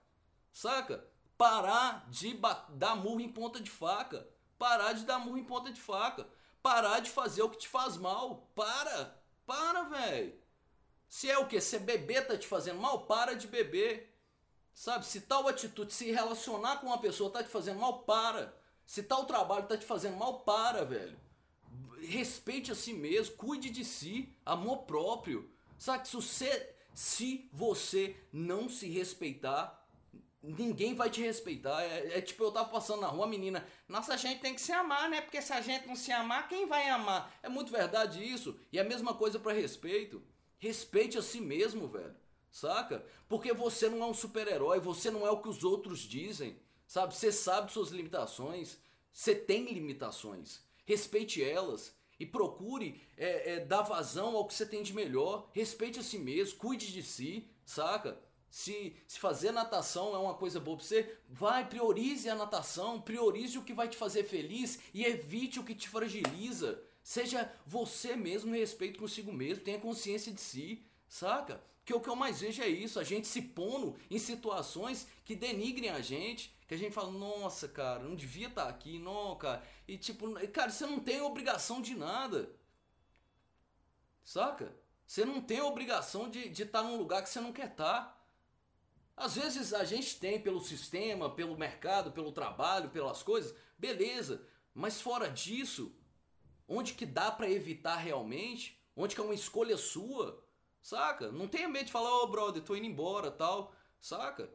Saca? 0.53 1.05
Parar 1.39 2.07
de 2.11 2.39
dar 2.69 2.95
murro 2.95 3.21
em 3.21 3.29
ponta 3.29 3.61
de 3.61 3.71
faca. 3.71 4.29
Parar 4.59 4.93
de 4.93 5.05
dar 5.05 5.19
murro 5.19 5.39
em 5.39 5.45
ponta 5.45 5.73
de 5.73 5.81
faca. 5.81 6.29
Parar 6.63 7.01
de 7.01 7.11
fazer 7.11 7.43
o 7.43 7.51
que 7.51 7.59
te 7.59 7.69
faz 7.69 7.97
mal. 7.97 8.49
Para! 8.55 9.21
Para, 9.47 9.83
velho! 9.85 10.35
Se 11.09 11.31
é 11.31 11.37
o 11.39 11.47
que? 11.47 11.61
Se 11.61 11.79
beber 11.79 12.27
tá 12.27 12.39
te 12.39 12.47
fazendo 12.47 12.81
mal, 12.81 13.07
para 13.07 13.35
de 13.35 13.47
beber. 13.47 14.12
Sabe, 14.75 15.05
se 15.07 15.21
tal 15.23 15.47
atitude, 15.49 15.93
se 15.93 16.11
relacionar 16.11 16.79
com 16.79 16.87
uma 16.87 16.99
pessoa 16.99 17.31
tá 17.31 17.43
te 17.43 17.49
fazendo 17.49 17.81
mal, 17.81 18.01
para. 18.01 18.55
Se 18.87 19.03
tal 19.03 19.27
trabalho 19.27 19.67
tá 19.67 19.77
te 19.77 19.85
fazendo 19.85 20.17
mal, 20.17 20.41
para, 20.41 20.85
velho. 20.85 21.17
Respeite 22.01 22.73
a 22.73 22.75
si 22.75 22.93
mesmo, 22.93 23.37
cuide 23.37 23.71
de 23.71 23.85
si, 23.85 24.35
amor 24.45 24.79
próprio. 24.79 25.49
Sabe, 25.79 26.09
se 26.09 26.17
você, 26.17 26.75
se 26.95 27.49
você 27.53 28.17
não 28.33 28.69
se 28.69 28.89
respeitar, 28.89 29.87
ninguém 30.43 30.95
vai 30.95 31.11
te 31.11 31.21
respeitar. 31.21 31.83
É, 31.83 32.19
é, 32.19 32.21
tipo, 32.21 32.43
eu 32.43 32.51
tava 32.51 32.71
passando 32.71 33.03
na 33.03 33.09
rua, 33.09 33.27
menina, 33.27 33.65
nossa, 33.87 34.15
a 34.15 34.17
gente 34.17 34.41
tem 34.41 34.55
que 34.55 34.61
se 34.61 34.73
amar, 34.73 35.09
né? 35.09 35.21
Porque 35.21 35.41
se 35.41 35.53
a 35.53 35.61
gente 35.61 35.87
não 35.87 35.95
se 35.95 36.11
amar, 36.11 36.49
quem 36.49 36.67
vai 36.67 36.89
amar? 36.89 37.39
É 37.43 37.49
muito 37.49 37.71
verdade 37.71 38.23
isso. 38.25 38.59
E 38.73 38.81
a 38.81 38.85
mesma 38.85 39.15
coisa 39.15 39.39
para 39.39 39.53
respeito. 39.53 40.23
Respeite 40.59 41.19
a 41.19 41.23
si 41.23 41.41
mesmo, 41.41 41.87
velho 41.87 42.22
saca? 42.53 43.05
Porque 43.29 43.53
você 43.53 43.89
não 43.89 44.03
é 44.03 44.07
um 44.07 44.15
super-herói, 44.15 44.79
você 44.79 45.11
não 45.11 45.27
é 45.27 45.31
o 45.31 45.41
que 45.41 45.49
os 45.49 45.65
outros 45.65 46.01
dizem, 46.01 46.57
sabe? 46.87 47.17
Você 47.17 47.33
sabe 47.33 47.73
suas 47.73 47.89
limitações, 47.89 48.77
você 49.11 49.35
tem 49.35 49.73
limitações, 49.73 50.61
respeite 50.85 51.43
elas 51.43 51.97
e 52.21 52.27
procure 52.27 53.03
é, 53.17 53.55
é, 53.55 53.61
dar 53.65 53.83
vazão 53.83 54.37
ao 54.37 54.47
que 54.47 54.55
você 54.55 54.67
tem 54.67 54.83
de 54.83 54.93
melhor, 54.93 55.49
respeite 55.53 55.99
a 55.99 56.03
si 56.03 56.19
mesmo, 56.19 56.59
cuide 56.59 56.93
de 56.93 57.03
si, 57.03 57.49
saca? 57.65 58.21
Se, 58.51 58.95
se 59.09 59.19
fazer 59.19 59.51
natação 59.51 60.15
é 60.15 60.19
uma 60.19 60.35
coisa 60.35 60.61
boa 60.61 60.77
pra 60.77 60.85
você, 60.85 61.17
vai, 61.27 61.67
priorize 61.67 62.29
a 62.29 62.35
natação, 62.35 63.01
priorize 63.01 63.57
o 63.57 63.65
que 63.65 63.73
vai 63.73 63.89
te 63.89 63.97
fazer 63.97 64.25
feliz 64.25 64.79
e 64.93 65.07
evite 65.07 65.59
o 65.59 65.65
que 65.65 65.75
te 65.75 65.89
fragiliza. 65.89 66.83
Seja 67.03 67.51
você 67.67 68.15
mesmo, 68.15 68.55
respeito 68.55 69.01
consigo 69.01 69.33
mesmo, 69.33 69.65
tenha 69.65 69.81
consciência 69.81 70.31
de 70.31 70.41
si, 70.41 70.85
saca? 71.09 71.63
Que 71.85 71.93
o 71.95 72.01
que 72.01 72.09
eu 72.09 72.17
mais 72.17 72.41
vejo 72.41 72.63
é 72.63 72.69
isso, 72.69 73.01
a 73.01 73.05
gente 73.05 73.27
se 73.27 73.43
pondo 73.43 73.97
em 74.11 74.19
situações 74.19 75.09
que 75.25 75.35
denigrem 75.35 75.91
a 75.91 76.01
gente, 76.01 76.55
que 76.69 76.75
a 76.75 76.79
gente 76.79 76.95
fala, 76.95 77.11
nossa, 77.11 77.69
cara, 77.69 78.03
não 78.03 78.15
devia 78.15 78.47
estar 78.47 78.65
tá 78.65 78.71
aqui, 78.71 78.99
não, 78.99 79.37
cara. 79.37 79.63
E 79.87 79.99
tipo, 79.99 80.33
cara, 80.49 80.71
você 80.71 80.87
não 80.87 81.01
tem 81.01 81.21
obrigação 81.21 81.83
de 81.83 81.95
nada. 81.95 82.55
Saca? 84.25 84.75
Você 85.07 85.25
não 85.25 85.41
tem 85.41 85.61
obrigação 85.61 86.31
de 86.31 86.39
estar 86.39 86.53
de 86.53 86.65
tá 86.67 86.83
num 86.83 86.97
lugar 86.97 87.23
que 87.23 87.29
você 87.29 87.41
não 87.41 87.53
quer 87.53 87.67
estar. 87.67 88.05
Tá. 88.05 88.23
Às 89.17 89.35
vezes 89.37 89.75
a 89.75 89.85
gente 89.85 90.19
tem 90.19 90.41
pelo 90.41 90.61
sistema, 90.61 91.29
pelo 91.29 91.59
mercado, 91.59 92.13
pelo 92.13 92.33
trabalho, 92.33 92.91
pelas 92.91 93.23
coisas, 93.23 93.55
beleza. 93.77 94.47
Mas 94.75 95.01
fora 95.01 95.29
disso, 95.29 95.95
onde 96.67 96.95
que 96.95 97.05
dá 97.05 97.31
para 97.31 97.51
evitar 97.51 97.97
realmente? 97.97 98.81
Onde 98.97 99.15
que 99.15 99.21
é 99.21 99.25
uma 99.25 99.35
escolha 99.35 99.77
sua? 99.77 100.43
Saca? 100.83 101.31
Não 101.31 101.47
tenha 101.47 101.69
medo 101.69 101.87
de 101.87 101.93
falar, 101.93 102.11
ô 102.11 102.25
oh, 102.25 102.27
brother, 102.27 102.63
tô 102.63 102.75
indo 102.75 102.87
embora 102.87 103.31
tal. 103.31 103.73
Saca? 104.01 104.53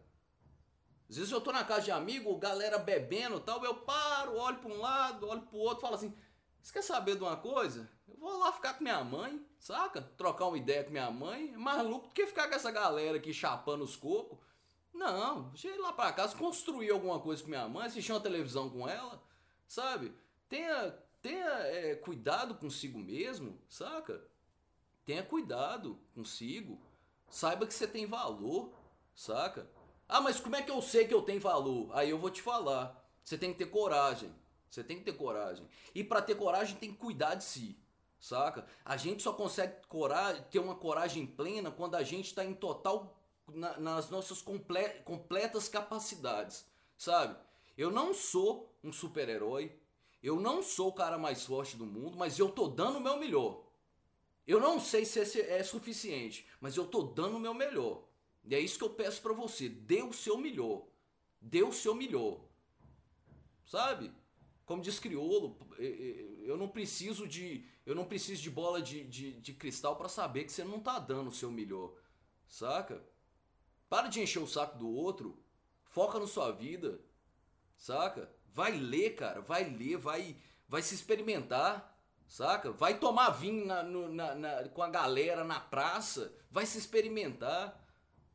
Às 1.09 1.15
vezes 1.15 1.31
eu 1.31 1.39
tô 1.39 1.53
na 1.53 1.63
casa 1.63 1.83
de 1.83 1.91
amigo, 1.91 2.37
galera 2.37 2.77
bebendo 2.77 3.39
tal, 3.39 3.63
eu 3.63 3.75
paro, 3.75 4.35
olho 4.35 4.57
para 4.57 4.69
um 4.69 4.79
lado, 4.79 5.25
olho 5.27 5.41
pro 5.43 5.57
outro, 5.57 5.81
falo 5.81 5.95
assim: 5.95 6.13
você 6.61 6.73
quer 6.73 6.81
saber 6.81 7.15
de 7.15 7.23
uma 7.23 7.37
coisa? 7.37 7.89
Eu 8.09 8.17
vou 8.17 8.37
lá 8.39 8.51
ficar 8.51 8.73
com 8.73 8.83
minha 8.83 9.01
mãe, 9.03 9.41
saca? 9.57 10.01
Trocar 10.01 10.47
uma 10.47 10.57
ideia 10.57 10.83
com 10.83 10.91
minha 10.91 11.09
mãe. 11.09 11.53
É 11.53 11.57
mais 11.57 11.81
louco 11.81 12.07
do 12.07 12.13
que 12.13 12.27
ficar 12.27 12.49
com 12.49 12.55
essa 12.55 12.71
galera 12.71 13.15
aqui 13.15 13.33
chapando 13.33 13.85
os 13.85 13.95
cocos. 13.95 14.37
Não, 14.93 15.49
deixa 15.49 15.69
eu 15.69 15.75
ir 15.75 15.79
lá 15.79 15.93
pra 15.93 16.11
casa, 16.11 16.35
construir 16.35 16.89
alguma 16.89 17.19
coisa 17.19 17.41
com 17.41 17.49
minha 17.49 17.67
mãe, 17.69 17.85
assistir 17.85 18.11
uma 18.11 18.19
televisão 18.19 18.69
com 18.69 18.89
ela, 18.89 19.23
sabe? 19.67 20.11
Tenha, 20.49 20.91
tenha 21.21 21.45
é, 21.45 21.95
cuidado 21.95 22.55
consigo 22.55 22.97
mesmo, 22.97 23.61
saca? 23.69 24.21
Tenha 25.07 25.23
cuidado 25.23 25.97
consigo. 26.13 26.77
Saiba 27.29 27.65
que 27.65 27.73
você 27.73 27.87
tem 27.87 28.05
valor, 28.05 28.73
saca? 29.15 29.65
Ah, 30.05 30.19
mas 30.19 30.37
como 30.37 30.57
é 30.57 30.61
que 30.61 30.69
eu 30.69 30.81
sei 30.81 31.07
que 31.07 31.13
eu 31.13 31.21
tenho 31.21 31.39
valor? 31.39 31.89
Aí 31.93 32.09
eu 32.09 32.19
vou 32.19 32.29
te 32.29 32.41
falar. 32.41 33.01
Você 33.23 33.37
tem 33.37 33.53
que 33.53 33.59
ter 33.59 33.67
coragem. 33.67 34.35
Você 34.69 34.83
tem 34.83 34.97
que 34.97 35.05
ter 35.05 35.13
coragem. 35.13 35.65
E 35.95 36.03
para 36.03 36.21
ter 36.21 36.35
coragem 36.35 36.75
tem 36.75 36.91
que 36.91 36.97
cuidar 36.97 37.35
de 37.35 37.45
si, 37.45 37.79
saca? 38.19 38.67
A 38.83 38.97
gente 38.97 39.23
só 39.23 39.31
consegue 39.31 39.77
coragem, 39.87 40.43
ter 40.51 40.59
uma 40.59 40.75
coragem 40.75 41.25
plena 41.25 41.71
quando 41.71 41.95
a 41.95 42.03
gente 42.03 42.25
está 42.25 42.43
em 42.43 42.53
total 42.53 43.17
na, 43.47 43.79
nas 43.79 44.09
nossas 44.09 44.41
comple, 44.41 44.89
completas 45.05 45.69
capacidades, 45.69 46.65
sabe? 46.97 47.37
Eu 47.77 47.89
não 47.91 48.13
sou 48.13 48.77
um 48.83 48.91
super-herói, 48.91 49.73
eu 50.21 50.37
não 50.37 50.61
sou 50.61 50.89
o 50.89 50.93
cara 50.93 51.17
mais 51.17 51.45
forte 51.45 51.77
do 51.77 51.85
mundo, 51.85 52.17
mas 52.17 52.37
eu 52.37 52.49
tô 52.49 52.67
dando 52.67 52.97
o 52.97 53.01
meu 53.01 53.15
melhor. 53.15 53.66
Eu 54.47 54.61
não 54.61 54.79
sei 54.79 55.03
se 55.03 55.19
esse 55.19 55.41
é 55.41 55.61
suficiente, 55.61 56.47
mas 56.61 56.77
eu 56.77 56.87
tô 56.87 57.03
dando 57.03 57.35
o 57.35 57.39
meu 57.39 57.53
melhor. 57.53 58.07
E 58.45 58.55
é 58.55 58.59
isso 58.59 58.77
que 58.77 58.83
eu 58.85 58.89
peço 58.89 59.21
para 59.21 59.33
você. 59.33 59.67
Dê 59.67 60.01
o 60.01 60.13
seu 60.13 60.37
melhor. 60.37 60.87
Dê 61.41 61.63
o 61.63 61.73
seu 61.73 61.93
melhor. 61.93 62.39
Sabe? 63.65 64.09
Como 64.65 64.81
diz 64.81 64.99
Criolo, 64.99 65.57
eu 65.77 66.57
não 66.57 66.69
preciso 66.69 67.27
de, 67.27 67.65
eu 67.85 67.93
não 67.93 68.05
preciso 68.05 68.41
de 68.41 68.49
bola 68.49 68.81
de, 68.81 69.03
de, 69.03 69.33
de 69.39 69.53
cristal 69.53 69.97
para 69.97 70.09
saber 70.09 70.45
que 70.45 70.51
você 70.51 70.63
não 70.63 70.79
tá 70.79 70.97
dando 70.97 71.29
o 71.29 71.33
seu 71.33 71.51
melhor. 71.51 71.93
Saca? 72.47 73.03
Para 73.89 74.07
de 74.07 74.21
encher 74.21 74.39
o 74.39 74.47
saco 74.47 74.77
do 74.77 74.89
outro. 74.89 75.41
Foca 75.85 76.19
na 76.19 76.27
sua 76.27 76.51
vida. 76.51 77.01
Saca? 77.77 78.29
Vai 78.53 78.77
ler, 78.77 79.15
cara. 79.15 79.41
Vai 79.41 79.69
ler, 79.69 79.97
vai, 79.97 80.37
vai 80.67 80.81
se 80.81 80.95
experimentar. 80.95 81.96
Saca? 82.27 82.71
Vai 82.71 82.99
tomar 82.99 83.29
vinho 83.29 83.65
na, 83.65 83.81
no, 83.83 84.09
na, 84.09 84.35
na, 84.35 84.69
com 84.69 84.83
a 84.83 84.89
galera 84.89 85.43
na 85.43 85.59
praça, 85.59 86.33
vai 86.51 86.65
se 86.65 86.77
experimentar, 86.77 87.81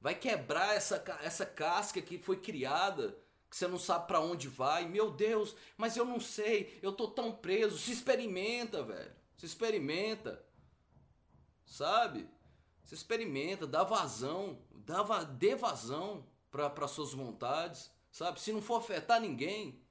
vai 0.00 0.14
quebrar 0.14 0.74
essa, 0.74 1.02
essa 1.22 1.44
casca 1.44 2.00
que 2.00 2.18
foi 2.18 2.38
criada, 2.38 3.16
que 3.50 3.56
você 3.56 3.68
não 3.68 3.78
sabe 3.78 4.06
para 4.06 4.18
onde 4.18 4.48
vai. 4.48 4.88
Meu 4.88 5.10
Deus, 5.10 5.54
mas 5.76 5.96
eu 5.96 6.06
não 6.06 6.18
sei, 6.18 6.78
eu 6.82 6.90
tô 6.90 7.08
tão 7.08 7.32
preso. 7.32 7.78
Se 7.78 7.92
experimenta, 7.92 8.82
velho. 8.82 9.12
Se 9.36 9.44
experimenta. 9.44 10.42
Sabe? 11.66 12.28
Se 12.84 12.94
experimenta, 12.94 13.66
dá 13.66 13.84
vazão, 13.84 14.58
dá, 14.70 15.02
dê 15.24 15.54
vazão. 15.54 16.26
para 16.50 16.88
suas 16.88 17.12
vontades, 17.12 17.90
sabe? 18.10 18.40
Se 18.40 18.52
não 18.52 18.62
for 18.62 18.76
afetar 18.76 19.20
ninguém, 19.20 19.82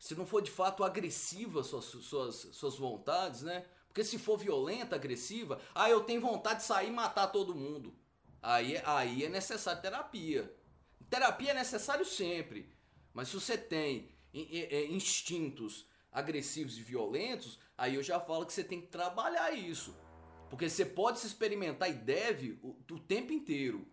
se 0.00 0.14
não 0.14 0.24
for 0.24 0.40
de 0.40 0.50
fato 0.50 0.82
agressiva 0.82 1.62
suas, 1.62 1.84
suas, 1.84 2.48
suas 2.52 2.76
vontades, 2.76 3.42
né? 3.42 3.66
Porque 3.86 4.02
se 4.02 4.18
for 4.18 4.38
violenta, 4.38 4.96
agressiva, 4.96 5.60
ah, 5.74 5.90
eu 5.90 6.00
tenho 6.00 6.22
vontade 6.22 6.60
de 6.60 6.66
sair 6.66 6.88
e 6.88 6.90
matar 6.90 7.26
todo 7.26 7.54
mundo. 7.54 7.94
Aí, 8.42 8.80
aí 8.86 9.24
é 9.26 9.28
necessário 9.28 9.82
terapia. 9.82 10.50
Terapia 11.10 11.50
é 11.50 11.54
necessário 11.54 12.06
sempre. 12.06 12.72
Mas 13.12 13.28
se 13.28 13.34
você 13.34 13.58
tem 13.58 14.08
é, 14.32 14.86
instintos 14.86 15.86
agressivos 16.10 16.78
e 16.78 16.82
violentos, 16.82 17.58
aí 17.76 17.96
eu 17.96 18.02
já 18.02 18.18
falo 18.18 18.46
que 18.46 18.54
você 18.54 18.64
tem 18.64 18.80
que 18.80 18.86
trabalhar 18.86 19.52
isso. 19.52 19.94
Porque 20.48 20.70
você 20.70 20.86
pode 20.86 21.18
se 21.18 21.26
experimentar 21.26 21.90
e 21.90 21.94
deve 21.94 22.58
o, 22.62 22.74
o 22.90 22.98
tempo 22.98 23.34
inteiro. 23.34 23.86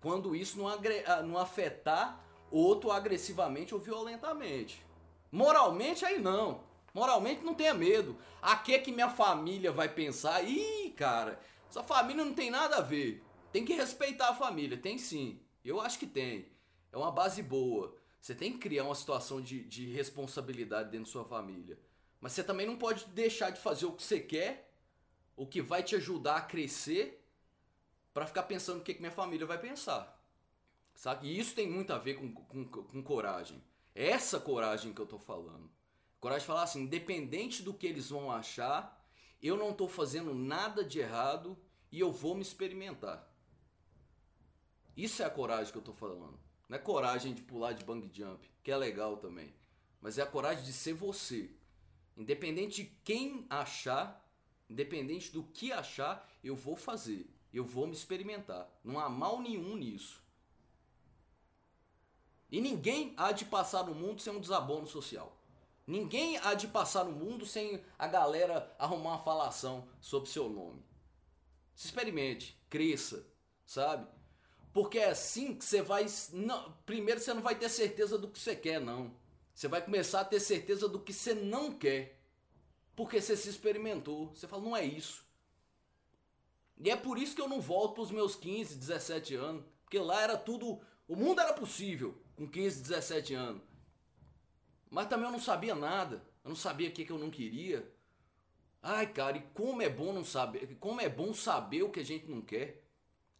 Quando 0.00 0.34
isso 0.34 0.56
não, 0.56 0.66
agre, 0.66 1.04
ah, 1.04 1.22
não 1.22 1.36
afetar 1.36 2.24
outro 2.50 2.90
agressivamente 2.90 3.74
ou 3.74 3.80
violentamente. 3.80 4.85
Moralmente 5.36 6.02
aí 6.02 6.18
não. 6.18 6.64
Moralmente 6.94 7.44
não 7.44 7.54
tenha 7.54 7.74
medo. 7.74 8.16
A 8.40 8.56
que 8.56 8.78
que 8.78 8.90
minha 8.90 9.10
família 9.10 9.70
vai 9.70 9.86
pensar? 9.86 10.42
Ih, 10.42 10.94
cara, 10.96 11.38
essa 11.68 11.82
família 11.82 12.24
não 12.24 12.32
tem 12.32 12.50
nada 12.50 12.76
a 12.76 12.80
ver. 12.80 13.22
Tem 13.52 13.62
que 13.62 13.74
respeitar 13.74 14.30
a 14.30 14.34
família, 14.34 14.78
tem 14.78 14.96
sim. 14.96 15.38
Eu 15.62 15.78
acho 15.78 15.98
que 15.98 16.06
tem. 16.06 16.48
É 16.90 16.96
uma 16.96 17.12
base 17.12 17.42
boa. 17.42 17.94
Você 18.18 18.34
tem 18.34 18.50
que 18.50 18.60
criar 18.60 18.84
uma 18.84 18.94
situação 18.94 19.42
de, 19.42 19.62
de 19.64 19.92
responsabilidade 19.92 20.88
dentro 20.88 21.04
da 21.04 21.12
sua 21.12 21.24
família. 21.26 21.78
Mas 22.18 22.32
você 22.32 22.42
também 22.42 22.66
não 22.66 22.78
pode 22.78 23.04
deixar 23.08 23.50
de 23.50 23.60
fazer 23.60 23.84
o 23.84 23.92
que 23.92 24.02
você 24.02 24.18
quer, 24.18 24.72
o 25.36 25.46
que 25.46 25.60
vai 25.60 25.82
te 25.82 25.94
ajudar 25.96 26.36
a 26.36 26.40
crescer, 26.40 27.22
para 28.14 28.26
ficar 28.26 28.44
pensando 28.44 28.80
o 28.80 28.82
que, 28.82 28.94
que 28.94 29.00
minha 29.00 29.12
família 29.12 29.46
vai 29.46 29.58
pensar. 29.58 30.18
Sabe? 30.94 31.28
E 31.28 31.38
isso 31.38 31.54
tem 31.54 31.68
muito 31.68 31.92
a 31.92 31.98
ver 31.98 32.14
com, 32.14 32.32
com, 32.32 32.64
com 32.64 33.02
coragem. 33.02 33.62
Essa 33.96 34.38
coragem 34.38 34.92
que 34.92 35.00
eu 35.00 35.06
tô 35.06 35.18
falando. 35.18 35.70
Coragem 36.20 36.42
de 36.42 36.46
falar 36.46 36.64
assim, 36.64 36.82
independente 36.82 37.62
do 37.62 37.72
que 37.72 37.86
eles 37.86 38.10
vão 38.10 38.30
achar, 38.30 39.02
eu 39.42 39.56
não 39.56 39.72
tô 39.72 39.88
fazendo 39.88 40.34
nada 40.34 40.84
de 40.84 40.98
errado 40.98 41.56
e 41.90 41.98
eu 41.98 42.12
vou 42.12 42.34
me 42.34 42.42
experimentar. 42.42 43.26
Isso 44.94 45.22
é 45.22 45.24
a 45.24 45.30
coragem 45.30 45.72
que 45.72 45.78
eu 45.78 45.82
tô 45.82 45.94
falando. 45.94 46.38
Não 46.68 46.76
é 46.76 46.78
coragem 46.78 47.32
de 47.32 47.40
pular 47.40 47.72
de 47.72 47.86
bang 47.86 48.06
jump, 48.12 48.46
que 48.62 48.70
é 48.70 48.76
legal 48.76 49.16
também. 49.16 49.54
Mas 49.98 50.18
é 50.18 50.22
a 50.22 50.26
coragem 50.26 50.62
de 50.62 50.74
ser 50.74 50.92
você. 50.92 51.50
Independente 52.18 52.82
de 52.82 52.90
quem 53.02 53.46
achar, 53.48 54.30
independente 54.68 55.32
do 55.32 55.42
que 55.42 55.72
achar, 55.72 56.30
eu 56.44 56.54
vou 56.54 56.76
fazer. 56.76 57.34
Eu 57.50 57.64
vou 57.64 57.86
me 57.86 57.94
experimentar. 57.94 58.70
Não 58.84 58.98
há 58.98 59.08
mal 59.08 59.40
nenhum 59.40 59.74
nisso. 59.74 60.22
E 62.50 62.60
ninguém 62.60 63.12
há 63.16 63.32
de 63.32 63.44
passar 63.44 63.84
no 63.84 63.94
mundo 63.94 64.20
sem 64.20 64.32
um 64.32 64.40
desabono 64.40 64.86
social. 64.86 65.36
Ninguém 65.86 66.36
há 66.38 66.54
de 66.54 66.66
passar 66.66 67.04
no 67.04 67.12
mundo 67.12 67.46
sem 67.46 67.82
a 67.98 68.06
galera 68.06 68.74
arrumar 68.78 69.10
uma 69.10 69.24
falação 69.24 69.88
sobre 70.00 70.30
seu 70.30 70.48
nome. 70.48 70.84
Se 71.74 71.86
experimente, 71.86 72.60
cresça, 72.68 73.26
sabe? 73.64 74.08
Porque 74.72 74.98
é 74.98 75.10
assim 75.10 75.54
que 75.54 75.64
você 75.64 75.82
vai. 75.82 76.06
Não, 76.32 76.72
primeiro 76.84 77.20
você 77.20 77.32
não 77.32 77.42
vai 77.42 77.54
ter 77.54 77.68
certeza 77.68 78.18
do 78.18 78.28
que 78.28 78.38
você 78.38 78.54
quer, 78.54 78.80
não. 78.80 79.14
Você 79.54 79.68
vai 79.68 79.80
começar 79.80 80.20
a 80.20 80.24
ter 80.24 80.40
certeza 80.40 80.88
do 80.88 81.00
que 81.00 81.12
você 81.12 81.34
não 81.34 81.72
quer. 81.72 82.20
Porque 82.94 83.20
você 83.20 83.36
se 83.36 83.48
experimentou. 83.48 84.34
Você 84.34 84.46
fala, 84.46 84.62
não 84.62 84.76
é 84.76 84.84
isso. 84.84 85.24
E 86.78 86.90
é 86.90 86.96
por 86.96 87.16
isso 87.16 87.34
que 87.34 87.40
eu 87.40 87.48
não 87.48 87.60
volto 87.60 87.94
para 87.94 88.02
os 88.02 88.10
meus 88.10 88.34
15, 88.36 88.76
17 88.76 89.34
anos. 89.34 89.64
Porque 89.84 89.98
lá 89.98 90.20
era 90.20 90.36
tudo. 90.36 90.80
O 91.08 91.16
mundo 91.16 91.40
era 91.40 91.52
possível 91.52 92.20
com 92.36 92.46
15, 92.46 92.82
17 92.82 93.34
anos. 93.34 93.62
Mas 94.90 95.08
também 95.08 95.26
eu 95.26 95.32
não 95.32 95.40
sabia 95.40 95.74
nada. 95.74 96.22
Eu 96.44 96.50
não 96.50 96.56
sabia 96.56 96.88
o 96.88 96.92
que, 96.92 97.04
que 97.04 97.12
eu 97.12 97.18
não 97.18 97.30
queria. 97.30 97.90
Ai, 98.82 99.12
cara, 99.12 99.36
e 99.38 99.42
como 99.52 99.82
é 99.82 99.88
bom 99.88 100.12
não 100.12 100.24
saber. 100.24 100.76
Como 100.78 101.00
é 101.00 101.08
bom 101.08 101.34
saber 101.34 101.82
o 101.82 101.90
que 101.90 102.00
a 102.00 102.04
gente 102.04 102.26
não 102.26 102.40
quer. 102.40 102.82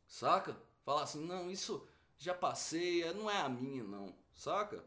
Saca? 0.09 0.57
falar 0.87 1.03
assim, 1.03 1.27
não, 1.27 1.51
isso 1.51 1.85
já 2.17 2.33
passei, 2.33 3.03
é, 3.03 3.13
não 3.13 3.29
é 3.29 3.39
a 3.39 3.49
minha 3.49 3.83
não, 3.83 4.15
saca? 4.33 4.83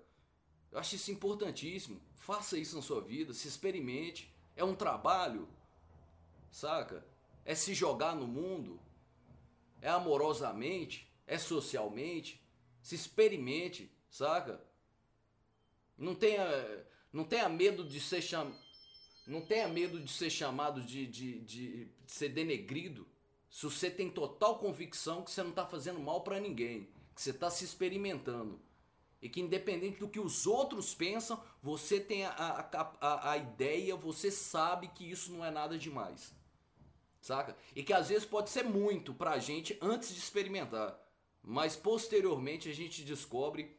Eu 0.72 0.80
acho 0.80 0.96
isso 0.96 1.12
importantíssimo. 1.12 2.02
Faça 2.16 2.58
isso 2.58 2.78
na 2.78 2.82
sua 2.82 3.02
vida, 3.02 3.34
se 3.34 3.50
experimente. 3.50 4.34
É 4.56 4.64
um 4.64 4.76
trabalho, 4.76 5.48
saca? 6.52 7.06
É 7.44 7.54
se 7.54 7.74
jogar 7.74 8.16
no 8.16 8.26
mundo. 8.26 8.80
É 9.82 9.90
amorosamente, 9.90 11.12
é 11.28 11.38
socialmente. 11.38 12.42
Se 12.82 12.96
experimente, 12.96 13.92
saca? 14.10 14.62
Não 15.98 16.16
tenha, 16.16 16.48
não 17.12 17.24
tenha 17.24 17.50
medo 17.50 17.84
de 17.84 18.00
ser 18.00 18.22
cham... 18.22 18.54
não 19.28 19.42
tenha 19.42 19.68
medo 19.68 20.00
de 20.00 20.12
ser 20.12 20.30
chamado 20.30 20.82
de, 20.82 21.06
de, 21.08 21.40
de, 21.42 21.92
ser 22.08 22.30
denegrido 22.30 23.08
se 23.50 23.66
você 23.66 23.90
tem 23.90 24.10
total 24.10 24.60
convicção 24.60 25.24
que 25.24 25.32
você 25.32 25.42
não 25.42 25.50
está 25.50 25.66
fazendo 25.66 26.00
mal 26.00 26.22
para 26.22 26.40
ninguém, 26.40 26.88
que 27.16 27.22
você 27.22 27.32
está 27.32 27.50
se 27.50 27.66
experimentando. 27.66 28.62
E 29.22 29.28
que 29.28 29.42
independente 29.42 30.00
do 30.00 30.08
que 30.08 30.20
os 30.20 30.48
outros 30.48 30.94
pensam, 30.94 31.44
você 31.62 32.00
tem 32.00 32.26
a, 32.26 32.30
a, 32.32 32.96
a, 33.02 33.32
a 33.32 33.38
ideia, 33.38 33.96
você 33.96 34.32
sabe 34.32 34.88
que 34.90 35.10
isso 35.10 35.32
não 35.32 35.44
é 35.44 35.52
nada 35.52 35.78
demais. 35.78 36.34
Saca? 37.20 37.58
E 37.76 37.84
que 37.84 37.92
às 37.92 38.08
vezes 38.08 38.24
pode 38.24 38.50
ser 38.50 38.64
muito 38.64 39.14
pra 39.14 39.40
gente 39.40 39.78
antes 39.82 40.14
de 40.14 40.20
experimentar. 40.20 40.98
Mas 41.44 41.76
posteriormente 41.76 42.70
a 42.70 42.74
gente 42.74 43.04
descobre 43.04 43.76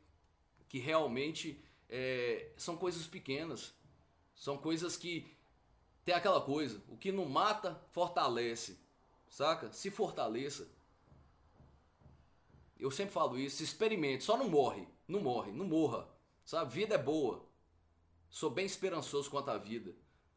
que 0.71 0.79
realmente 0.79 1.63
é, 1.87 2.53
são 2.57 2.79
coisas 2.79 3.07
pequenas. 3.07 3.75
São 4.35 4.57
coisas 4.57 4.97
que 4.97 5.37
tem 6.03 6.15
aquela 6.15 6.41
coisa, 6.41 6.81
o 6.89 6.97
que 6.97 7.13
não 7.13 7.27
mata 7.27 7.79
fortalece 7.93 8.79
saca? 9.31 9.73
Se 9.73 9.91
fortaleça. 9.91 10.69
Eu 12.79 12.91
sempre 12.91 13.13
falo 13.13 13.39
isso, 13.39 13.63
experimente, 13.63 14.25
só 14.25 14.37
não 14.37 14.49
morre, 14.49 14.87
não 15.07 15.21
morre, 15.21 15.53
não 15.53 15.67
morra, 15.67 16.09
sabe? 16.45 16.75
Vida 16.75 16.97
é 16.97 16.99
boa. 16.99 17.47
Sou 18.29 18.51
bem 18.51 18.67
esperançoso 18.67 19.31
quanto 19.31 19.51
à 19.51 19.59
vida. 19.59 19.95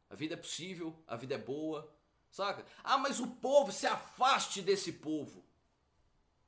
A 0.08 0.14
vida 0.14 0.34
é 0.34 0.36
possível, 0.36 0.94
a 1.06 1.16
vida 1.16 1.34
é 1.34 1.38
boa, 1.38 1.90
saca? 2.30 2.64
Ah, 2.82 2.98
mas 2.98 3.18
o 3.18 3.26
povo, 3.26 3.72
se 3.72 3.86
afaste 3.86 4.62
desse 4.62 4.92
povo. 4.92 5.43